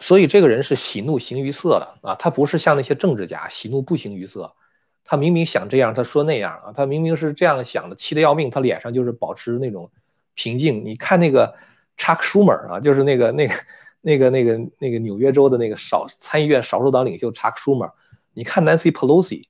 [0.00, 4.56] 所以这个人是喜怒形于色的啊，他不是像那些政治家喜怒不形于色。
[5.04, 9.92] 他明明想这样，他说那样啊，他明明是这样想的，气得要命，他脸上就是保持那种
[10.34, 10.84] 平静。
[10.84, 11.54] 你看那个
[11.96, 13.54] Chuck Schumer 啊，就是那个那个
[14.00, 17.92] 那个那个那个纽约州的那个少参议院少数党领袖 Chuck Schumer，
[18.34, 19.44] 你看 Nancy Pelosi，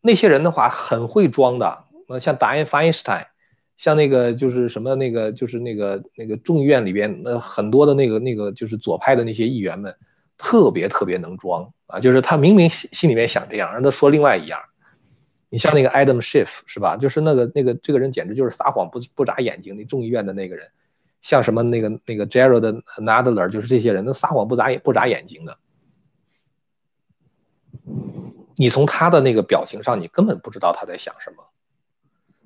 [0.00, 1.84] 那些人的话很会装的。
[2.08, 3.26] 呃，像 Dianne Feinstein，
[3.76, 9.94] 像那个就是什么那个就是那个那个众议院里边那很多的那个那个就是左派的那些议员们。
[10.38, 14.60] 特别特别能装啊，就是他明明心心里面想这样，让他说另外一样。
[15.48, 16.98] 你像那个 Adam Schiff 是吧？
[16.98, 19.74] 就是那个那个这个人简直就是撒谎不不眨眼睛。
[19.78, 20.68] 那众议院的那个人，
[21.22, 25.56] 像什么那个那个 Gerald Nadler，就是这些人，那撒谎不眨眼不眨眼睛的。
[28.56, 31.44] 你从他的那个表情上，你根本不知道他在想什么。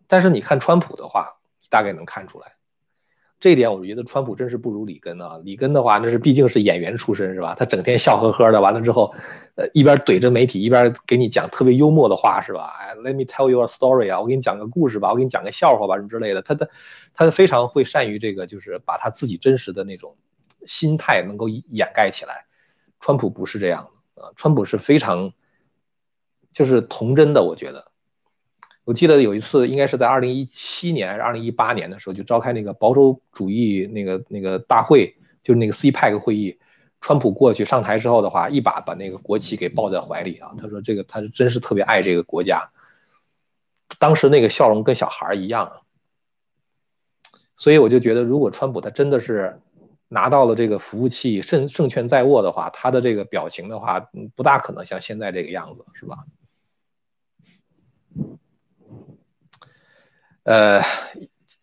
[0.07, 1.37] 但是你看川普的话，
[1.69, 2.55] 大概能看出来。
[3.39, 5.39] 这一点我觉得川普真是不如里根啊！
[5.43, 7.55] 里根的话，那是毕竟是演员出身是吧？
[7.59, 9.15] 他整天笑呵呵的，完了之后，
[9.55, 12.77] 呃，一边怼着媒体，一边给你讲特别幽默的话是吧？
[12.79, 16.43] 哎，Let me tell you a story 啊，我给你讲个故事吧，我给你讲个笑话吧，什么之类的。
[16.43, 16.69] 他的，
[17.15, 20.19] 他非常会善于这个，就是把他自己真实的那种
[20.67, 22.45] 心态能够掩盖起来。
[22.99, 25.33] 川普不是这样的啊，川普是非常
[26.53, 27.91] 就是童真的，我觉得。
[28.85, 36.59] 我记得有一次，应该是在二零一七年还是二零一八年的时候，就召开那个保守主义那个那个大会，就是那个 CPEC 会议。
[37.03, 42.71] 川普过去上台之后的话，一把把那个国旗给抱在怀里啊，他说：“这个他是真是特别爱这个国家。”
[43.99, 45.81] 当时那个笑容跟小孩一样啊。
[47.57, 49.61] 所以我就觉得，如果川普他真的是
[50.09, 54.01] 拿到了这个服务器，胜胜券在握的话，他的这个表情的话，
[54.35, 56.19] 不大可能像现在这个样子，是吧？
[60.45, 60.83] 呃，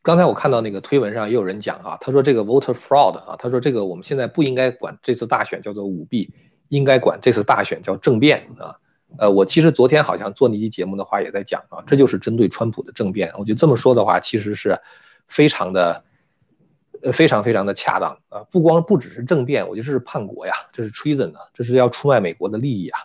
[0.02, 6.32] 刚才我看到那个推文上也有人讲啊，他说这个 voter fraud 啊，他说这个我们现在不应该管这次大选叫做舞弊，
[6.70, 8.76] 应该管这次大选叫政变啊。
[9.18, 13.32] 呃，我其实昨天好像做那期节目的话也在讲啊，这就是针对川普的政变。
[13.38, 14.78] 我觉得这么说的话，其实是
[15.28, 16.04] 非常的，
[17.02, 18.44] 呃，非常非常的恰当啊。
[18.52, 23.00] 不光不只是政变，我觉得这是叛国呀，这是 treason 啊，这是要出卖美国的利益啊。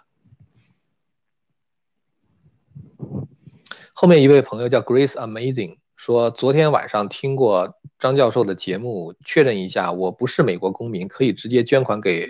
[4.02, 12.28] 后面一位朋友叫 Grace Amazing 说，昨天晚上听过张教授的节目，确认一下，我不是美国公民，可以直接捐款给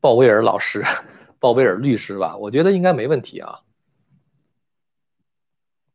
[0.00, 0.82] 鲍威尔老师。
[1.38, 3.58] 鲍威尔律师吧，我觉得应该没问题啊。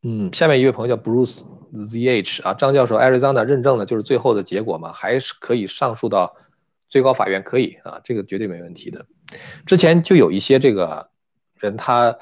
[0.03, 1.41] 嗯，下面一位朋友叫 Bruce
[1.73, 6.35] ZH 啊，张教授，Arizona 认证了就是最后的结果嘛，还是可以上诉到
[6.87, 9.07] 最高法院，可以啊，这个绝对没问题的。
[9.65, 11.09] 之前就有一些这个
[11.57, 12.15] 人，他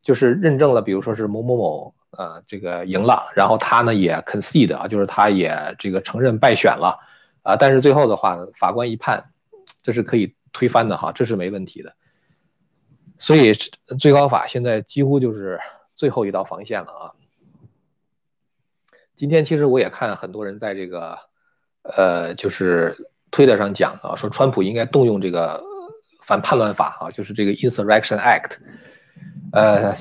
[0.00, 6.98] 就是认证了，比如说是某某某啊，这个赢了，然后他呢也 concede 啊，就是他也这个承认败选了
[7.42, 9.30] 啊，但是最后的话，法官一判，
[9.82, 11.94] 这是可以推翻的哈，这是没问题的。
[13.18, 13.52] 所以
[13.98, 15.60] 最高法现在几乎就是
[15.94, 17.12] 最后一道防线了啊！
[19.14, 21.16] 今天其实我也看很多人在这个，
[21.82, 25.62] 呃，就是推特上讲啊，说川普应该动用这个
[26.22, 28.56] 反叛乱法啊，就是这个 Insurrection Act。
[29.52, 29.94] 呃，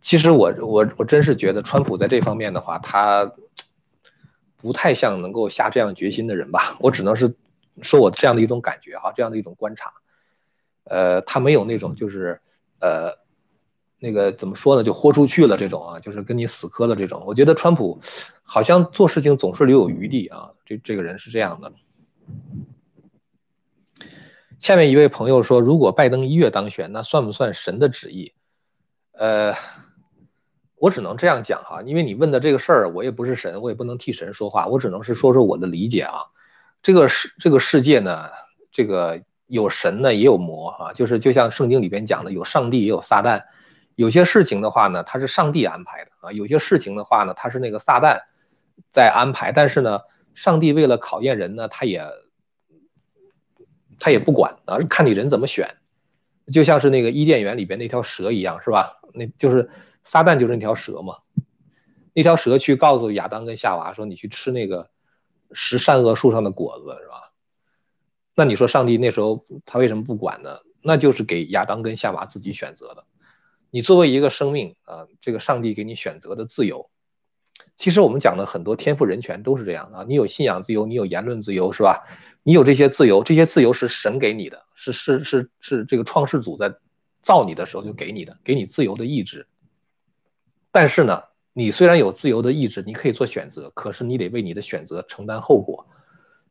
[0.00, 3.32] 其实我我我真是觉得川普在这方面的话，他
[4.56, 6.76] 不太像能够下这样决心的人吧？
[6.80, 7.34] 我只能是
[7.82, 9.92] 说我这样的一种感觉哈，这样的一种观察。
[10.84, 12.40] 呃，他没有那种就是，
[12.80, 13.12] 呃，
[13.98, 17.22] 那个怎么说呢，就豁出去了这种啊，就是跟你死磕了这种。
[17.26, 18.00] 我觉得川普
[18.42, 21.72] 好像做事情总是留有余地啊，这这个人是这样的。
[24.60, 28.32] 下面一位朋友说，如果拜登一月当选，那算不算神的旨意？
[29.12, 29.54] 呃，
[30.80, 36.24] 我只能这样讲哈，因为你问的这个事儿，我也不是神，我也不能替神说话，我只能是说说我的理解啊。
[36.82, 38.28] 这个世这个世界呢，
[38.70, 39.20] 这个。
[39.50, 43.44] 有神呢，也有魔啊，就是就像圣经里边讲的，有上帝也有撒旦。
[43.94, 48.20] 有些事情的话呢，它是上帝安排的啊；有些事情的话呢，它是那个撒旦
[48.92, 49.50] 在安排。
[49.50, 50.00] 但是呢，
[50.34, 52.04] 上帝为了考验人呢，他也
[53.98, 55.76] 他也不管啊，看你人怎么选。
[56.52, 59.00] 就像是那个伊甸园里边那条蛇一样，是吧？
[59.14, 59.70] 那就是
[60.08, 61.18] 撒旦就是那条蛇嘛。
[62.14, 64.88] 那条蛇去告诉亚当跟夏娃说：“你去吃那个
[65.52, 67.30] 食善恶树上的果子，是吧？”
[68.34, 70.60] 那你说上帝那时候他为什么不管呢？
[70.80, 73.04] 那就是给亚当跟夏娃自己选择的。
[73.70, 76.88] 你作为一个生命啊，这个上帝给你选择的自由，
[77.76, 80.06] 其实我们讲的很多天赋人权都是这样啊。
[80.08, 82.02] 你有信仰自由，你有言论自由，是吧？
[82.42, 86.74] 你有这些自由，这些自由是神给你的，是是是是这个创世主在
[87.20, 89.46] 造你的时候就给你的，给你自由的意志。
[90.70, 95.86] 但是呢，你虽然有自由的意志，你可以做选择，可是你得为你的选择承担后果。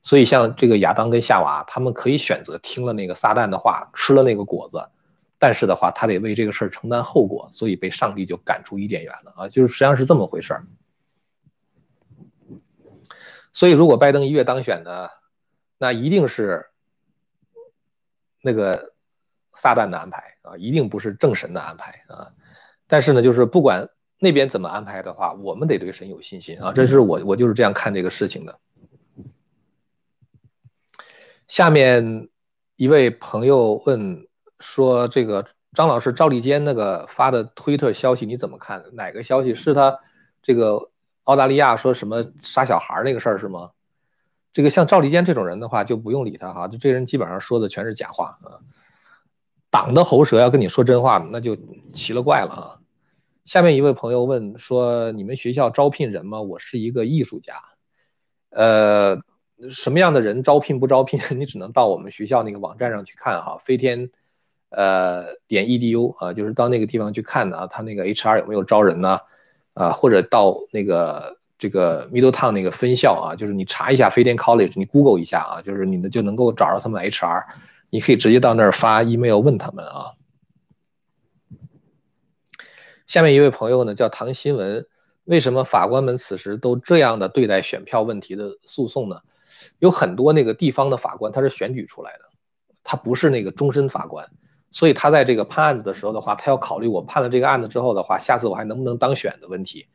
[0.04, 4.90] 所以，像这个亚当跟夏娃，他们可以选择听了那个撒旦的话，吃了那个果子，
[5.38, 9.48] 但是的话，他得为这个事儿承担后果，所以被上帝就赶出伊甸园了啊！
[9.50, 10.66] 就是实际上是这么回事儿。
[13.52, 15.10] 所以，如果拜登一月当选呢，
[15.78, 16.68] 那一定是
[18.42, 18.94] 那个
[19.56, 22.32] 撒旦的安排啊，一定不是正神的安排啊。
[22.88, 23.90] 但是呢，就是不管
[24.20, 26.72] 那边怎么安排的话，我们得对神有信心啊！
[26.74, 28.60] 这是我我就是这样看这个事情的。
[31.48, 32.28] 下面
[32.76, 34.28] 一位朋友问
[34.60, 38.84] 说：“这个张老师赵立坚那个发的推特消息你怎么看？
[38.94, 40.00] 哪个消息是他
[40.42, 40.90] 这个
[41.24, 43.70] 澳大利亚说什么杀小孩那个事儿是吗？
[44.52, 48.60] 这个像赵立坚这种人的话就不用理他哈，就这人基本上说的全是假话啊。
[49.70, 51.56] 党的喉舌要跟你说真话，那就
[51.94, 52.77] 奇了怪了啊。”
[53.48, 56.42] 下面一位朋友问说：“你们学校招聘人吗？
[56.42, 57.56] 我是一个艺术家，
[58.52, 59.18] 呃。”
[59.72, 61.20] 什么样的人招聘不招聘？
[61.40, 64.12] 你只能到我们学校那个网站上去看哈，飞天，
[64.70, 69.20] 呃，点 edu 啊，就是到那个地方去看的啊，他那个 HR 有没有招人呢？
[69.74, 77.44] 啊，或者到那个这个 Middletown 那个分校啊，就是你查一下飞天 College，你 Google 一下啊，就是你的就能够找到他们 HR，
[77.90, 80.12] 你可以直接到那儿发 email 问他们啊。
[83.08, 84.86] 下面一位朋友呢叫唐新闻，
[85.24, 89.22] 为什么法官们此时都这样的对待选票问题的诉讼呢？
[89.80, 92.20] 有很多那个地方的法官，他是选举出来的，
[92.84, 94.30] 他不是那个终身法官，
[94.72, 99.88] 所以他在这个判案子的时候的话，他要考虑我判了这个案子之后的话，下次我还能不能当选的问题。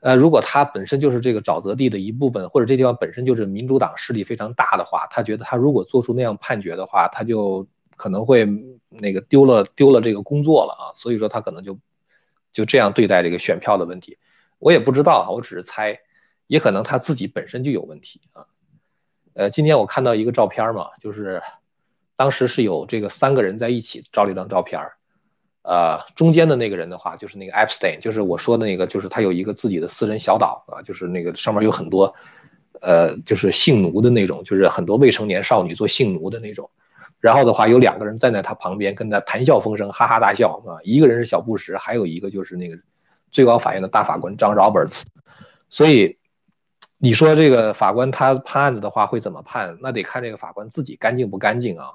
[0.00, 7.66] 呃，如果他本身就是这个沼泽地的一部分，或者这地方本身就是民主党势力非常大的话，他觉得他如果做出那样判决的话，他就
[8.02, 8.44] 可能会
[8.88, 11.78] 那个丢了丢了这个工作了啊，所以说他可能就
[12.52, 14.18] 就这样对待这个选票的问题。
[14.58, 16.00] 我也不知道啊，我只是猜。
[16.48, 18.44] 也可能他自己本身就有问题啊，
[19.32, 21.40] 呃，今天我看到一个照片嘛，就是
[22.14, 24.78] 当时是有这个三个人在一起照了一张照片
[25.62, 32.14] 呃，中间的那个人的话，就是那个 Epstein，就是我说的那个，就是他有一个自己的私人小岛啊，就是那个上面有很多，
[32.82, 36.68] 呃，就是性奴的那种，就是很多未成年少女做性奴的那种。
[37.22, 40.82] 然后的话，有两个人站在他旁边，跟他谈笑风生，哈哈大笑啊。
[40.82, 42.76] 一个人是小布什，还有一个就是那个
[43.30, 45.04] 最高法院的大法官张 Roberts。
[45.68, 46.18] 所以
[46.98, 49.78] 你说这个法官他判案子的话会怎么判？
[49.80, 51.92] 那得看这个法官自己干净不干净啊。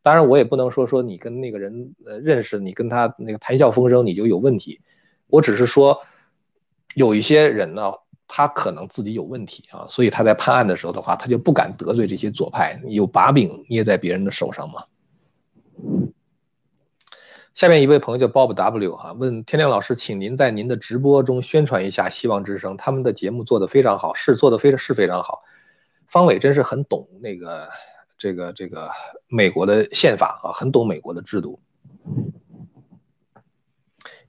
[0.00, 4.80] 当然，我也不能说说你跟那个人呃认识，你跟他那个谈笑风生你就有问题。
[5.26, 6.02] 我只是说，
[6.94, 7.94] 有一些人呢，
[8.28, 14.84] 他可能自己有问题啊，所以他在判案的时候的话，他就不敢得罪这些左派，有把柄捏在别人的手上嘛。
[17.54, 25.42] 下面一位朋友叫 Bob W 哈，问天亮老师，请您在您的直播中宣传一下希望之声，他们的节目做得非常好，是做的非常是非常好。
[26.08, 27.68] 方伟真是很懂那个。
[28.18, 28.88] 这个这个
[29.26, 31.58] 美国的宪法啊，很懂美国的制度，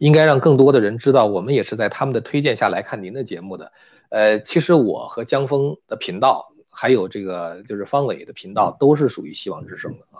[0.04, 3.72] 应该让更多的人知道，我们也是在他们的推荐下来看您的节目的。
[4.10, 10.20] 呃，其实我和江峰的频道，还有这个就是方伟的频道，都是属于希望之声的啊。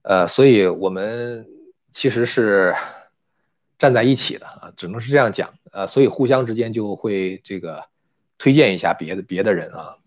[0.00, 1.46] 呃，所以我们
[1.90, 2.74] 其实是
[3.78, 5.52] 站在一起的啊，只能是这样讲。
[5.70, 7.84] 呃，所以互相之间就会这个
[8.38, 9.98] 推荐一下别的别的人啊。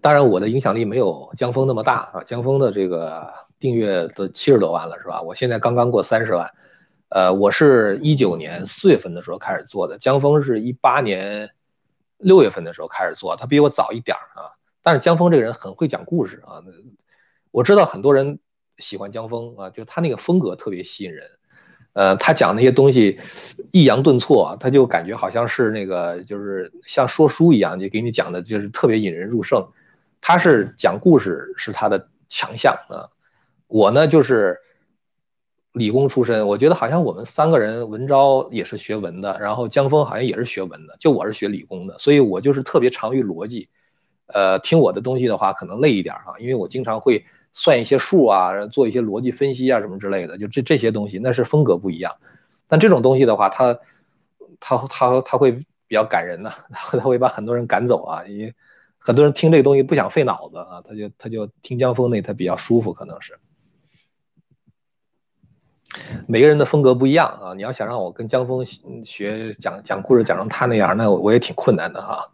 [0.00, 2.24] 当然，我的影响力没有江峰那么大啊。
[2.24, 3.32] 江峰的这个
[3.62, 5.22] 订阅都七十多万了，是吧？
[5.22, 6.50] 我现在刚刚过三十万。
[7.10, 11.48] 呃，我是一九年四月份的时候开始做的，江峰是一八年
[12.18, 14.50] 六月份的时候开始做，他比我早一点啊。
[14.82, 16.60] 但是江峰这个人很会讲故事啊，
[17.52, 18.40] 我知道很多人
[18.78, 21.24] 喜欢江峰啊，就他那个风格特别吸引人。
[21.92, 23.20] 呃，他讲那些东西
[23.70, 29.64] 抑扬顿挫，他就感觉好像是那个就是像说书一样，就给你讲的就是特别引人入胜。
[30.20, 33.06] 他是讲故事是他的强项啊，
[33.72, 34.58] 我呢就是
[35.72, 43.70] 理工出身，我觉得好像我们三个人，文昭也是学文的，然后江峰好像也是学文的，就我是学理工的，所以我就是特别长于逻辑，
[44.26, 52.14] 呃，听我的东西的话可能累一点啊，因为我经常会算一些数啊，做一些逻辑分析啊什么之类的，就这这些东西那是风格不一样，
[52.68, 53.78] 但这种东西的话，他
[54.60, 58.54] 他他他会比较感人呢， 他会把很多人赶走啊，因为。
[59.04, 63.36] 很多人听这个东西不想费脑子啊，他就他就听江峰那他比较舒服，可能是。
[66.26, 68.64] 每个人的风格不一样啊，你要想让我跟江峰
[69.04, 72.30] 学讲讲故事讲成他那样，那我也挺困难的哈。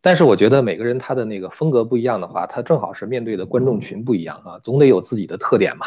[0.00, 5.86] 但是我觉得每个人他的那个风格不一样的话，他正好是面对的观众群不一样啊，总得有自己的特点嘛。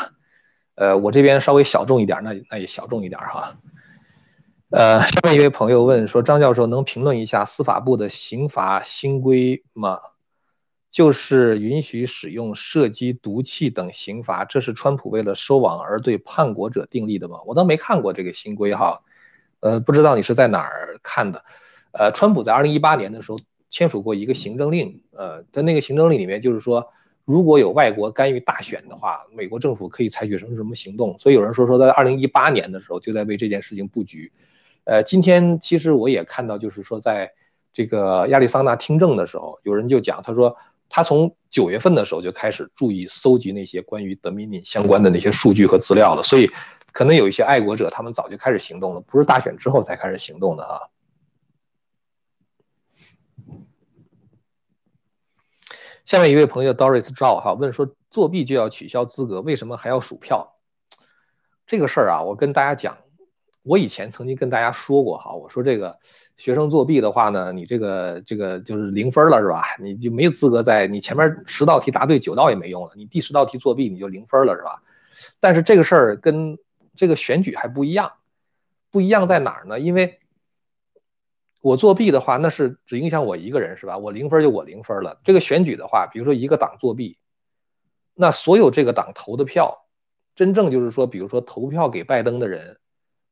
[0.76, 3.58] 呃，我这边稍微小众一点，那那也小众一点哈。
[4.72, 10.00] 呃，下面一位朋友问说：“张教授能评论一下司法部的刑罚新规吗？
[10.96, 19.02] 就是允许使用射击毒气等刑罚，这是川普为了收网而对叛国者订立的吗？”我倒没看过这个新规哈，
[19.60, 21.44] 呃，不知道你是在哪儿看的。
[21.92, 23.38] 呃，川普在二零一八年的时候
[23.70, 26.88] 签署过一个行政令，呃，在那个行政令里面就是说，
[27.26, 31.20] 如果有外国干预大选的话，美国政府可以采取什么什么行动。
[31.20, 34.32] 所以有人说说在二零一八年的时候就在为这件事情布局。
[34.86, 37.34] 呃，今天其实我也看到，就是说，在
[37.74, 40.56] 这个亚利桑那听证的时候，有人就讲，他说
[40.90, 46.50] 他从九月份的时候就开始注意搜集那些关于德米敏相关的那些数据和资料了，所以
[46.92, 50.80] 可能有一些爱国者，他们早就开始行动了，不是大选之后才开始行动的啊。
[56.06, 60.56] 下面一位朋友 Doris 赵哈问说，作弊就要取消资格，为什么还要数票？
[61.66, 62.96] 这个事儿啊，我跟大家讲。
[63.66, 65.98] 我以前曾经跟大家说过哈，我说这个
[66.38, 69.64] 学生作弊的话呢，你这个这个就是零分了是吧？
[69.80, 74.84] 你就没有资格在你前面十道题答对九道也没用了，你第十道题作弊你就零分了是吧？
[75.40, 76.56] 但是这个事儿跟
[76.96, 78.12] 这个选举还不一样，
[78.92, 79.80] 不一样在哪儿呢？
[79.80, 80.20] 因为
[81.64, 83.98] 我作弊的话，那是只影响我一个人是吧？
[83.98, 85.20] 我零分就我零分了。
[85.24, 87.18] 这个选举的话，比如说一个党作弊，
[88.14, 89.88] 那所有这个党投的票，
[90.36, 92.78] 真正就是说，比如说投票给拜登的人。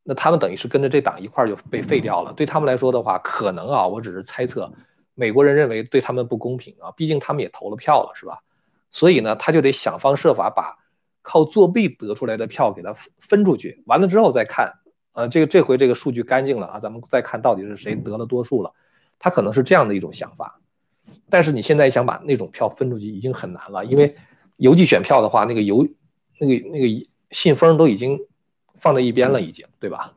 [0.06, 2.34] 那他们等于是跟着这党一块儿就被废掉了。
[2.34, 4.70] 对他们来说的话，可能啊，我只是猜测，
[5.16, 8.44] 美国人认为对他们不公平啊，毕竟他们也投了票了，是吧？
[8.90, 10.78] 所以呢，他就得想方设法把
[11.22, 14.74] 靠作弊得出来的票给他分出去，完了之后再看，
[15.14, 18.74] 呃，这个这回这个数据干净了啊，咱们再看到底是谁得了多数了。
[19.20, 20.60] 他可能是这样的一种想法，
[21.30, 24.14] 但是你现在想把那种票分出去已经很难了，因为
[24.58, 25.88] 邮寄选票的话，那个邮
[26.40, 28.20] 那个那个信封都已经。
[28.84, 30.12] 放在一边了，已经对吧？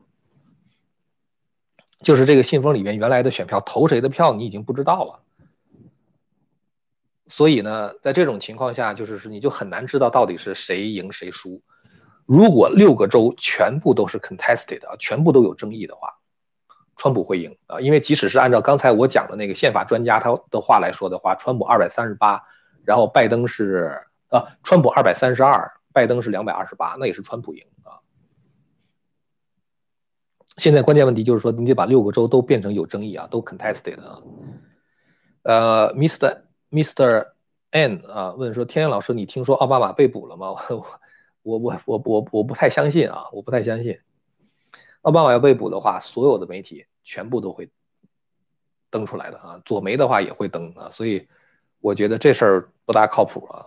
[2.02, 5.20] 就是这个信封里面原来的选票投谁的票，你已经不知道了。
[7.28, 11.62] 所以呢，在这种情况下，就是是你就很难知道到底是谁赢谁输。
[12.24, 16.12] 如果六个州全部都是 contested，全部都有争议的话，
[16.96, 22.42] 川普会赢啊，因为即使是按照刚才我讲的那个宪法专家他的话来说的话，川普二百三十八，
[22.84, 27.64] 然后拜登是啊，川普二百三十二，拜登是两百二十八，那也是川普赢。
[30.56, 34.22] 现在关键问题就是说，你得把六个州都变成有争议啊，都 contested 啊。
[35.42, 36.42] 呃，Mr.
[36.70, 37.28] Mr.
[37.70, 40.54] N 啊，问说，天阳老师，你听说奥巴马被捕了吗？
[41.42, 44.00] 我我我我我不太相信啊，我不太相信。
[45.02, 47.70] 奥巴马要被捕的话，所有的媒体全部都会
[48.90, 51.28] 登出来的啊，左媒的话也会登啊，所以
[51.80, 53.66] 我觉得这事儿不大靠谱啊。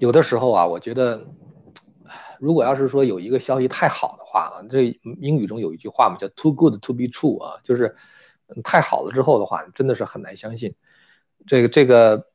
[0.00, 1.24] 有的时候啊，我觉得
[2.42, 7.94] 如果要是说有一个消息太好的话啊，这英语中有一句话嘛，叫 “too good to be true” 啊，就是
[8.64, 10.74] 太好了之后的话，真的是很难相信。
[11.46, 12.26] 这个这个。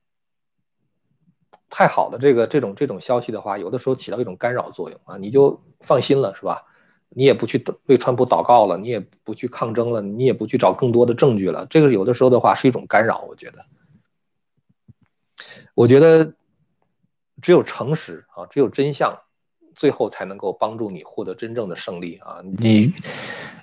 [1.70, 6.64] 太好的这个这种这种消息的话，有的时候起到一种干扰作用啊，你就放心了是吧？
[7.10, 11.66] 你也不去为川普祷告了，你也不去抗争了，你也不去找更多的证据了。
[11.66, 13.66] 这个有的时候的话是一种干扰，我觉得。
[15.76, 16.36] 我觉得
[17.41, 19.20] 只有诚实啊，只有真相，
[19.78, 22.41] 最后才能够帮助你获得真正的胜利啊！
[22.43, 22.91] 你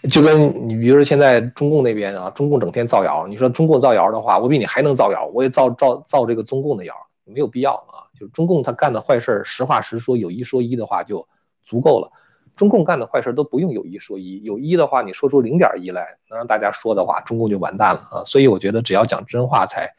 [0.09, 6.95] 就跟你比如说现在中共那边啊，中共整天造谣，你说中共造谣的话，我比你还能造谣，我也造造造这个中共的谣。
[7.25, 11.27] 没有必要啊，就是中共他干的坏事实话实说，有一说一的话就
[11.65, 12.11] 足够了。
[12.55, 18.25] 中共干的坏事都不用有一说一，有一的话你说出零点一来，能让大家说的话，中共就完蛋了啊。
[18.25, 19.91] 所以我觉得只要讲真话，才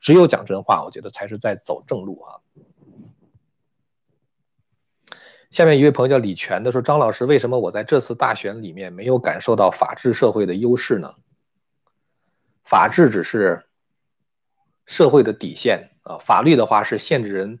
[0.00, 2.40] 只有讲真话，我觉得才是在走正路啊。
[5.50, 11.14] 下面一位朋友叫李全的说：“张老师，为什么我在这次大选里面没有感受到法治社会的优势呢？
[12.64, 13.64] 法治只是
[14.86, 17.60] 社会的底线。”啊，法律的话是限制人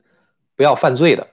[0.56, 1.28] 不要犯罪的，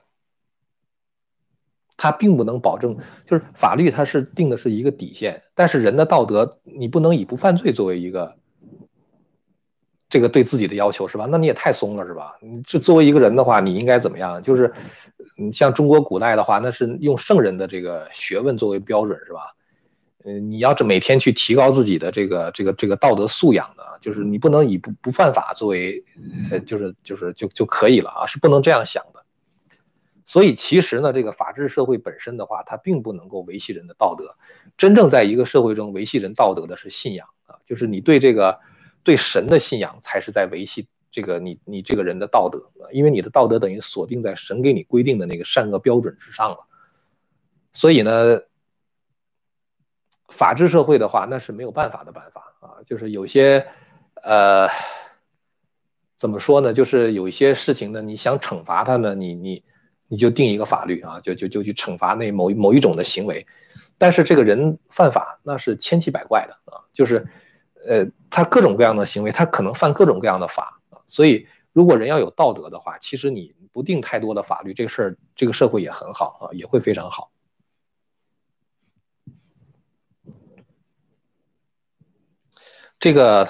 [1.96, 8.36] 它并不能保证，就是法律它是定的是一个底线，但是人的道德你不能以不犯罪作为一个
[10.08, 11.26] 这个对自己的要求是吧？
[11.30, 12.36] 那你也太松了是吧？
[12.40, 14.42] 你这作为一个人的话，你应该怎么样？
[14.42, 14.72] 就是
[15.36, 19.52] 你像中国古代的话，那是用圣人的这个学问作为标准是吧？
[20.24, 23.86] 嗯，你要是每天去提高自己的这个这个这个道德素养的。
[24.00, 26.04] 就是你不能以不不犯法作为，
[26.52, 29.24] 呃，就是就是就就可以了啊，是不能这样想的。
[30.24, 34.36] 所以其实呢，这个法治社会本身的话，它并不能够维系人的道德。
[34.76, 38.56] 真正在一个社会中维系人道德的是信仰啊，就是你对这个
[39.08, 46.58] 对神的信仰才是在维系这个你你这个人的道德，因为你的道德等于锁定在神给你规定的那个善恶标准之上了。
[47.72, 48.40] 所以呢，
[50.28, 53.66] 法治社会的话，那是没有办法的办法啊，就是有些。
[54.24, 54.68] 呃，
[56.16, 56.72] 怎么说呢？
[56.72, 59.62] 就是有一些事情呢，你想惩罚他呢，你你
[60.08, 63.46] 你就定一个法律啊，就就就去惩罚那某某一种的行为。
[63.96, 67.24] 但是这个人犯法那是千奇百怪的啊，就是
[67.88, 70.80] 呃，他各种各样的行为，他可能犯各种各样的法。
[71.06, 77.30] 所以如果人要有道德的话，其实你不定太多的法律，这个事儿这个社会也很好啊，也会非常好。
[83.00, 83.48] 这个。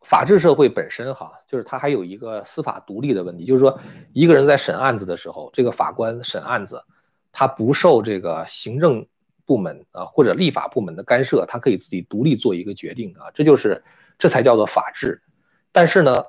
[0.00, 3.78] 法治社会本身哈，就是它还有一个司法独立的问题，就是说，
[4.14, 6.82] 一个人在审案子的时候，这个法官审案子，
[7.30, 9.06] 他不受这个行政
[9.48, 13.82] 部门啊或者立法部门的干涉，他可以自己独立做一个决定啊，这就是
[14.18, 15.22] 这才叫做法治。
[15.72, 16.22] 但是呢，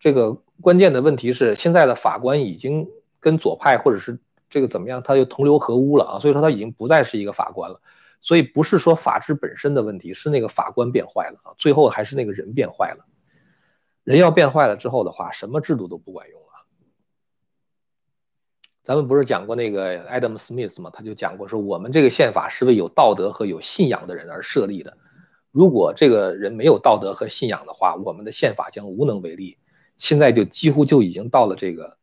[0.00, 2.88] 这个关键的问题是，现在的法官已经
[3.20, 7.80] 跟左派或者是这个怎么样，他就同流合污了啊，所以说他已经不再是一个法官了。
[8.20, 13.06] 所以不是说法治本身的问题，是那个法官变坏了啊，最后还是那个人变坏了。
[14.02, 16.49] 人要变坏了之后的话，什么制度都不管用了。
[18.82, 20.90] 咱们不是讲过那个 Adam Smith 吗？
[20.92, 24.96] 他就讲过说，我们这个宪法是为有道德和有信仰的人而设立的。
[25.50, 29.58] 如果这个人没有道德和信仰的话，我们的宪法将无能为力。
[29.98, 31.98] 现在就几乎就已经到了这个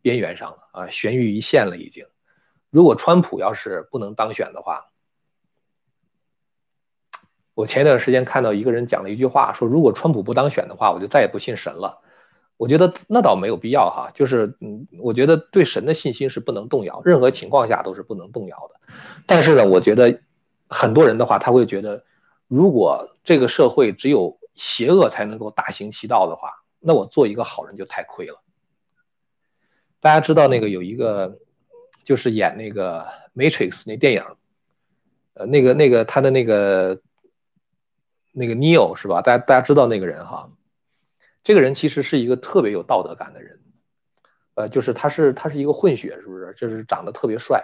[0.00, 2.06] 边缘上了啊，悬于一线了已经。
[2.70, 4.86] 如果川普要是不能当选的话，
[7.52, 12.00] 我前一段时间看到一个人讲了一句话，说如果川普不当选的话，我就再也不信神了。
[12.56, 18.94] 我觉得那倒没有必要哈，就是嗯，我觉得对神的信心是不能动摇，任何情况下都是不能动摇的。
[19.26, 20.20] 但是呢，我觉得
[20.68, 22.04] 很多人的话，他会觉得，
[22.48, 26.50] 如果这个社会只有邪恶才能够大行其道的话，
[26.80, 28.40] 那我做一个好人就太亏了。
[30.00, 31.38] 大家知道那个有一个，
[32.04, 33.00] 就是演那个
[33.34, 34.24] 《Matrix》那电影，
[35.34, 37.00] 呃，那个那个他的那个。
[38.38, 39.22] 那个 Neo 是吧？
[39.22, 40.50] 大家大家知道那个人哈，
[41.46, 43.60] 这个人其实是一个特别有道德感的人，
[44.54, 46.52] 呃，就是他是他是一个混血，是不是？
[46.56, 47.62] 就是长得特别帅。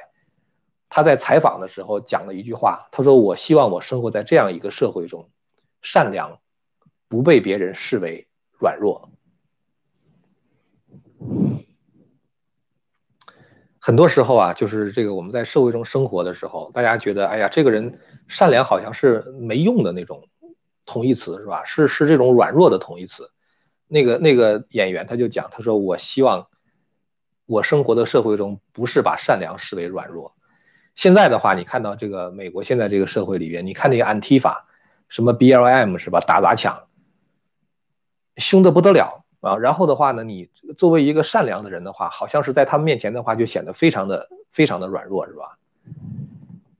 [0.89, 5.29] 他在采访的时候讲了一句话，他说：“我希望我生活在这样一个社会中，
[5.81, 6.39] 善良
[7.09, 8.29] 不被别人视为
[8.61, 9.11] 软弱。”
[13.81, 20.23] 很多时候啊，就是这个我们在社会中生活的时候，大家觉得，哎呀，这个人善良好像是没用的那种
[20.87, 21.65] 同义词，是吧？
[21.65, 23.29] 是是这种软弱的同义词。
[23.93, 26.49] 那个那个演员他就讲，他说：“我希望
[27.45, 30.35] 我生活的社会中不是把善良视为软弱。”
[30.97, 34.67] 现在的话，你看到这个美国现在这个社会里边，你看那个安提法，
[35.11, 36.21] 什么 BLM 是吧？
[36.21, 36.87] 打砸抢，
[38.39, 39.25] 凶的不得了。
[39.43, 45.59] 啊，然后的话呢，你作为一个善良的人的话，好像是在他们面前的话，就显得非常的非常的软弱，是吧？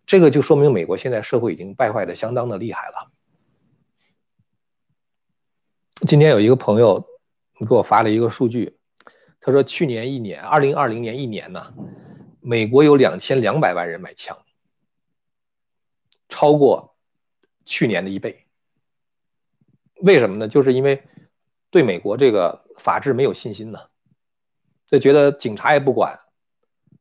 [0.07, 3.12] 这个就说明美国现在社会已经败坏的相当的厉害了。
[6.07, 7.01] 今天有一个朋友
[7.67, 8.77] 给我发了一个数据，
[9.41, 11.73] 他说去年一年，二零二零年一年呢，
[12.41, 14.37] 美国有两千两百万人买枪，
[16.29, 16.97] 超过
[17.65, 18.47] 去年的一倍。
[20.03, 20.49] 为什么呢？
[20.49, 21.03] 就是因为。
[21.71, 23.79] 对美国这个法治没有信心呢，
[24.87, 26.21] 就觉得警察也不管，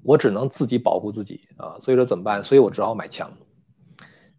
[0.02, 2.42] 我只能自己保护自己啊，所以说怎么办？
[2.42, 3.38] 所以我只好买枪。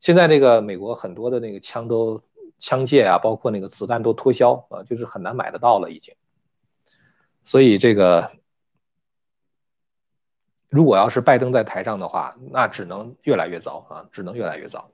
[0.00, 2.18] 现在这个美国很多的那个枪都
[2.62, 6.14] 枪械啊，包括那个子弹都脱销啊，就是很难买得到了已经。
[7.42, 8.30] 所以这个
[10.68, 14.92] 如果要是拜登在台上的话，那只能越来越糟啊，只能越来越糟。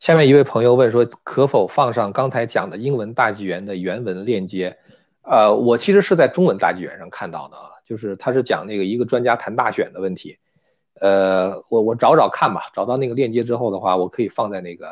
[0.00, 4.76] 下面一位朋友问说：“可否放上刚才讲的英文大纪元的原文链接？”
[5.22, 10.36] 呃，我其实是在中文大纪元上看到的啊，就是他是讲那个一个专家谈大选的问题。
[11.02, 14.86] 呃，我我找找看吧，找到那个链接之后的话，我可以放在那个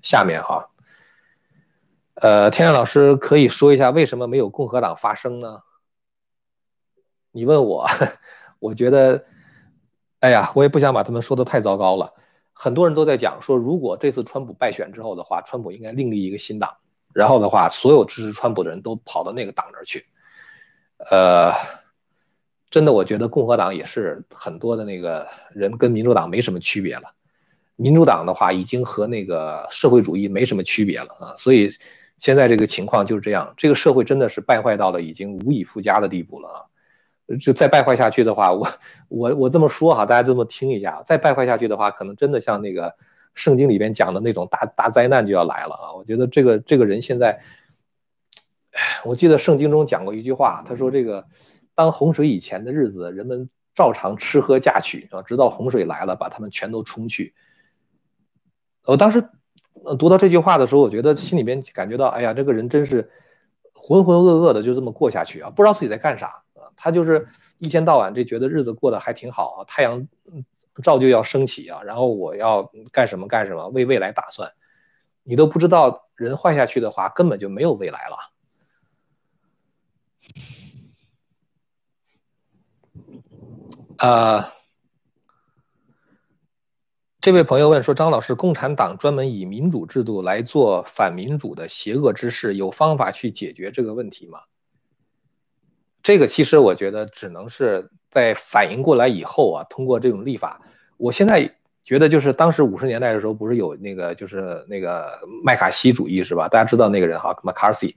[0.00, 0.70] 下面哈。
[2.14, 5.62] 呃，天亮老师可以说一下为什么没有共和党发声呢？
[7.32, 7.88] 你问我，
[8.60, 9.24] 我觉得，
[10.20, 12.14] 哎呀，我也不想把他们说的太糟糕了。
[12.52, 16.76] 很多人都在讲说，如果这次川普败选之后的话，川普应该另立一个新党，
[17.12, 20.06] 然后的话，所有支持川普的人都跑到那个党那儿去。
[21.10, 21.52] 呃，
[22.70, 27.14] 真的，我觉得共和党也是很多的那个人跟民主党没什么区别了。
[27.76, 31.34] 民主党的话，已经和那个社会主义没什么区别了啊。
[31.36, 31.70] 所以
[32.18, 36.58] 现在这个情况就是这样，这个社会真的是败坏到了已经无以复加的地步了啊。
[37.38, 38.68] 就再败坏下去的话，我
[39.08, 41.02] 我我这么说哈，大家这么听一下。
[41.04, 42.94] 再败坏下去的话，可能真的像那个
[43.34, 45.92] 圣经里边讲的那种大大灾难就要来了啊！
[45.94, 47.40] 我觉得这个这个人现在，
[49.04, 51.26] 我记得圣经中讲过一句话，他说这个
[51.78, 57.36] 当洪水以前的日子，人们照常吃喝嫁娶啊，直到洪水来了，把他们全都冲去。
[58.82, 59.22] 我当时
[59.96, 63.08] 读到这句话的时候，我觉得心里边感觉到，哎呀，这个人真是
[63.72, 66.66] 浑浑噩噩的，就这么过下去啊，不知道自己在干啥啊。
[66.74, 70.08] 他就是一天到晚这觉得日子过得还挺好啊，太阳
[70.82, 74.52] 照就要升起啊，然后我要干什么干什么，为未来打算，
[75.22, 78.16] 你都不知道人坏下去的话根本就没有未来了。
[83.98, 84.52] 啊，
[87.20, 94.38] 这位朋友问说，张老师，共产党专门以民主制度来做反民主的邪恶之事，有方法去解决这个问题吗？
[96.00, 100.60] 这个其实我觉得只能是在反应过来以后啊，通过这种立法。
[100.96, 106.46] 我现在觉得就是当时五十年代的时候，不是有那个就是那个麦卡锡主义是吧？
[106.48, 107.96] 大家知道那个人哈，McCarthy。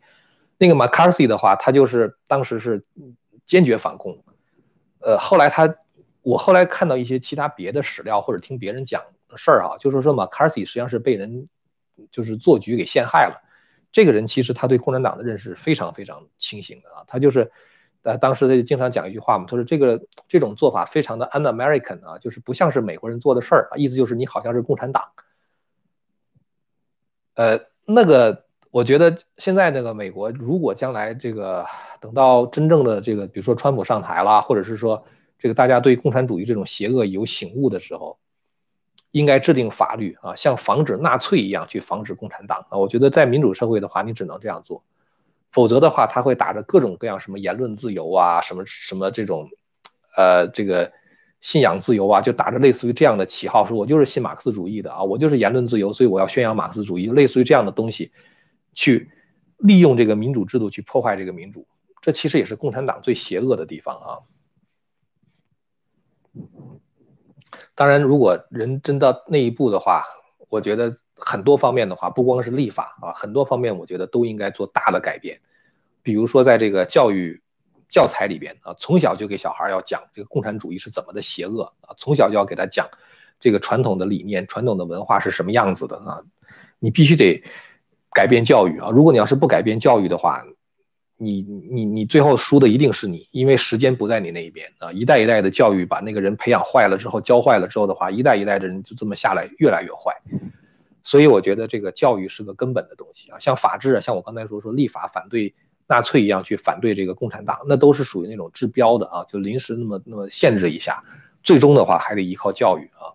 [0.58, 2.84] 那个 McCarthy 的话，他就是当时是
[3.46, 4.18] 坚决反共。
[5.04, 5.68] 呃，后来他，
[6.22, 9.02] 我后来看到一些其他别的史料或者听别人讲
[9.36, 11.48] 事儿啊，就是说 McCarthy 实际上是被人
[12.12, 13.42] 就是做局给陷害了。
[13.92, 17.52] 这个人其实他对共产党的认识非常非常清醒的啊，他就是。
[18.04, 25.04] 呃，当时他就经常讲一句话嘛，他说这个这种做法非常的 un-American 啊，就是不像是美国人做的事儿啊，意思就是你好像是共产党。
[27.36, 31.64] 呃，那个我觉得现在那个美国，如果将来这个
[32.00, 35.06] 等到真正的这个，比如说川普上台了，或者是说
[35.42, 38.20] 这个大家对共产主义这种邪恶有醒悟的时候，
[39.10, 42.78] 应该制定法律啊，像防止纳粹一样去防止共产党啊。
[42.78, 44.84] 我觉得在民主社会的话，你只能这样做。
[45.52, 49.50] 否则的话，他会打着各种各样什么言论自由啊，什么什么这种，
[50.16, 50.92] 呃，这个
[51.40, 58.12] 信仰自由啊，就打着类似于这样的旗号，说我就是信马克思主义的啊，我就是言论自由，所以我要宣扬马克思主义，类似于这样的东西，
[58.76, 59.10] 去
[59.58, 61.66] 利用这个民主制度去破坏这个民主，
[62.00, 64.20] 这其实也是共产党最邪恶的地方啊。
[67.76, 70.04] 当然，如果人真到那一步的话，
[70.50, 75.40] 我觉得很多方面的话，不光是立法啊，很多方面我觉得都应该做大的改变。
[76.02, 77.42] 比如说，在这个教育
[77.90, 82.88] 教材里边啊，从小就给小孩要讲这个共产主义是怎么的邪恶啊，从小就要给他讲
[83.40, 86.22] 这个传统的理念、传统的文化是什么样子的啊。
[86.80, 87.44] 你必须得
[88.14, 88.90] 改变教育啊！
[88.90, 90.44] 如果你要是不改变教育的话，
[91.24, 94.92] 你你你最后输的一定是你，因为时间不在你那一边啊！
[94.92, 100.12] 一代一代的教育把那个人培养坏了之后，教坏了之后的话，一代一代的人就这么下来，越来越坏。
[101.04, 105.54] 所以我觉得这个教育是个根本的东西啊，像法治啊，像我刚才说说立法反对
[105.88, 111.04] 纳粹一样去反对这个共产党，那都是属于那种治标的啊，就临时那么那么限制一下，
[111.44, 113.14] 最终的话还得依靠教育啊。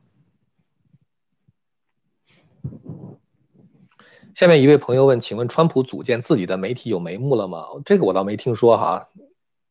[4.36, 9.08] 下面一位朋友问：“请问川普组建自己的媒体有眉目了吗？”这个我倒没听说哈，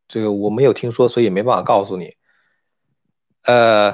[0.07, 2.15] 这个我没有听说，所以没办法告诉你。
[3.43, 3.93] 呃，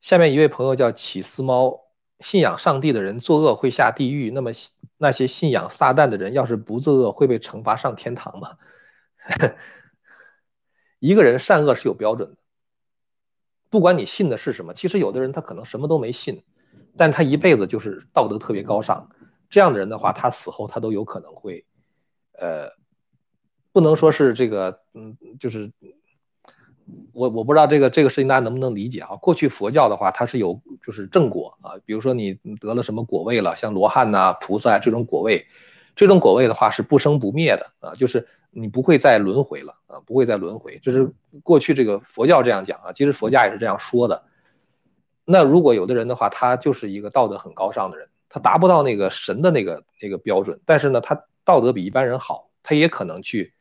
[0.00, 1.84] 下面一位朋友叫起司猫，
[2.18, 4.50] 信仰上帝的人作恶会下地狱，那么
[4.96, 8.58] 那些信仰撒旦的人要是不作恶会被惩罚上天堂吗？
[10.98, 12.36] 一个人善恶是有标准的，
[13.70, 16.42] 不管你信的是什么，其实有的人他可能什么都没信。
[16.98, 19.08] 但他一辈子就是道德特别高尚，
[19.48, 21.64] 这样的人的话，他死后他都有可能会，
[22.32, 22.68] 呃，
[23.72, 25.70] 不能说是这个，嗯，就是
[27.12, 29.16] 我我不知道这个这个事情大家能不能理解啊？
[29.16, 35.46] 过去佛教的话，它是有就是正果啊，比如说你得了什么果位了，像罗汉呐、菩萨这种果位，
[35.94, 44.24] 这种果位的话是不生不灭的啊，就是你不会再轮回了啊，不会再轮回，这是过去这个佛教这样讲啊，其实佛家也是这样说的。
[45.30, 53.52] 那如果有的人的话，他就是一个道德很高尚的人，他达不到那个神的那个那个标准，但是呢，他道德比一般人好，他也可能去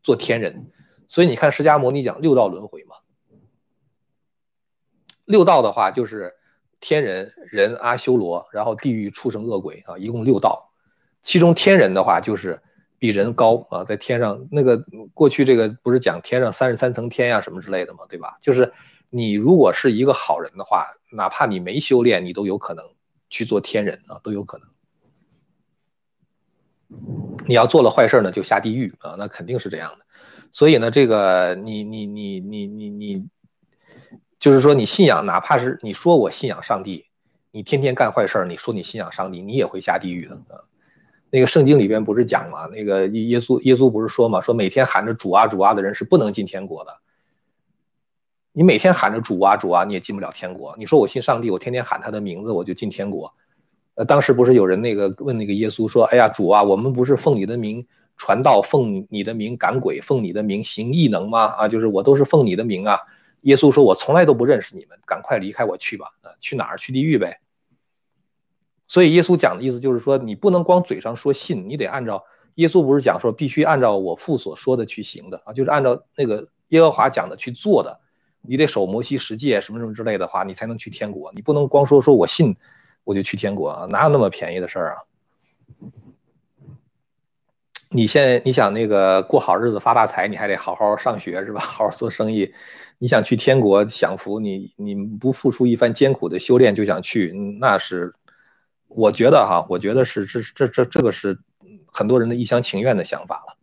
[0.00, 0.70] 做天人。
[1.08, 2.94] 所以你看释迦牟尼讲六道轮回嘛，
[5.24, 6.32] 六道的话就是
[6.78, 10.70] 天人、人、阿修罗，然后地狱、畜生、恶鬼啊，一共六道。
[11.20, 12.62] 其中天人的话就是
[13.00, 14.80] 比人高啊，在天上那个
[15.14, 18.38] 过去这个不是讲天上三十三层天呀什么之类的嘛，对吧？
[18.40, 18.72] 就是。
[19.14, 22.82] 你如果是一个好人的话，哪怕你没修炼，你都有可能
[23.28, 24.66] 去做天人啊，都有可能。
[27.46, 30.06] 你要做了坏事呢，就下地狱啊，那肯定是这样的。
[30.50, 33.28] 所以呢，这个你你你你你你，
[34.38, 37.04] 就是说你信仰，哪怕是你说我信仰上帝，
[37.50, 40.64] 你天天干坏事你说你信仰上帝，你也会下地狱的啊。
[41.28, 42.66] 那个圣经里边不是讲吗？
[42.68, 46.98] 那个耶稣耶稣不是说嘛，说每天喊着主啊主啊的人是不能进天国的。
[48.52, 50.74] 你每天喊着主啊主啊，你也进不了天国。
[50.78, 53.32] 你说我信上帝，我天天喊他的名字，我就进天国。
[53.94, 57.86] 呃，当时不是有人那个问那个耶稣说：“哎呀，主啊，我们不是奉你的名
[58.16, 61.44] 传道，奉你的名赶鬼，奉你的名行异能吗？
[61.46, 62.98] 啊，就是我都是奉你的名啊。”
[63.42, 66.06] 耶稣说：“我从来都不认识你们，赶快离开我去吧。
[66.20, 66.76] 啊，去哪儿？
[66.76, 67.40] 去地狱呗。”
[68.86, 72.22] 所以耶稣讲的意思就是说，你不能光嘴上说信，你得按照
[72.56, 78.00] 耶稣不是讲说必须按照我父所说的去行的啊，就是按照那个耶和华讲的去做的。
[78.42, 81.32] 你得守摩西十诫什么什么之类的话，你才能去天国。
[81.34, 82.54] 你不能光说说我信，
[83.04, 84.96] 我就去天国，哪有那么便宜的事儿啊？
[87.94, 91.60] 你现在你想那个过好日子发大财，你还得好好上学是吧？
[91.62, 92.52] 好好做生意。
[92.98, 98.14] 你想去天国享福，你你不付出一番艰苦的修炼就想去，那是
[98.88, 101.38] 我觉得哈，我觉得是这这这这个是
[101.92, 103.56] 很多人的一厢情愿的想法了。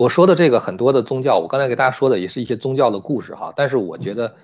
[0.00, 3.52] 我说的这个很多的宗教，我刚才给大家说的也是一些宗教的故事哈。
[3.54, 4.34] 但是我觉得，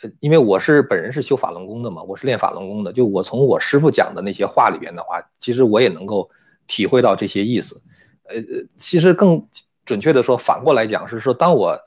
[0.00, 6.30] 呃，因为我是本人是修法轮功的嘛，我是练法轮功的，就我从我师傅讲的那些话里边的话，其实我也能够
[6.66, 7.82] 体会到这些意思。
[8.24, 8.36] 呃，
[8.78, 9.46] 其实更
[9.84, 11.78] 准确的说，反过来讲是说，当我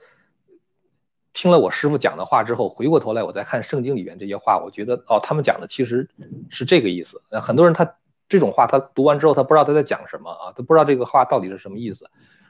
[1.33, 6.07] 听了我师傅讲的话之后，回过头来我再看圣经里边这些话，我觉得哦，他们讲的其实
[6.51, 7.19] 是这个意思。
[7.41, 7.91] 很多人他
[8.27, 12.07] 这种话他读完之后，他不知道他在讲什么啊，他不知道这个话到底是什么意思。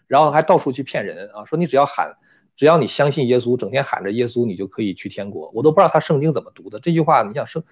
[0.09, 2.17] 然后还到处去骗人啊，说你只要喊，
[2.55, 5.51] 只要你相信耶稣，整天喊着耶稣，你就可以去天国。
[5.53, 7.63] 我都不知道他圣经怎么读的这句话，你想圣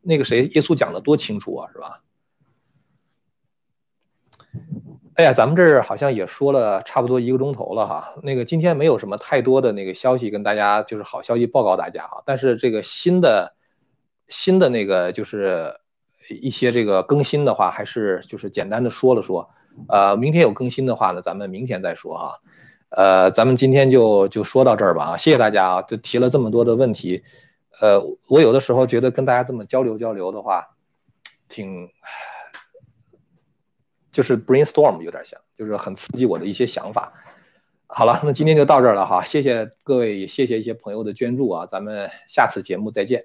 [0.00, 2.00] 那个谁耶稣讲的多清楚啊，是吧？
[5.16, 8.14] 哎呀，咱们这儿好像也说了差不多一个钟头了哈。
[8.22, 12.22] 那个今天没有什么太多的那个消息跟大家，就是好消息报告大家哈。
[12.24, 13.52] 但是这个新的
[14.28, 15.74] 新的那个就是
[16.40, 19.50] 一些这个更新的话，还是就是简单的说了说。
[19.88, 22.40] 呃，明天有更新的话呢，咱们明天再说哈。
[22.90, 27.22] 呃，咱们今天就就说到这儿吧啊，谢谢大家啊，就提了这么多的问题。
[27.80, 30.66] 呃，我有的时候觉得跟大家这么交流交流的话，
[31.48, 31.88] 挺
[34.10, 37.12] 就是 brainstorm 有点像，就是很刺激我的一些想法。
[37.86, 43.24] 好了，那今天就到这儿了哈，谢谢各位，也谢谢一些朋友的捐助啊，咱们下次节目再见。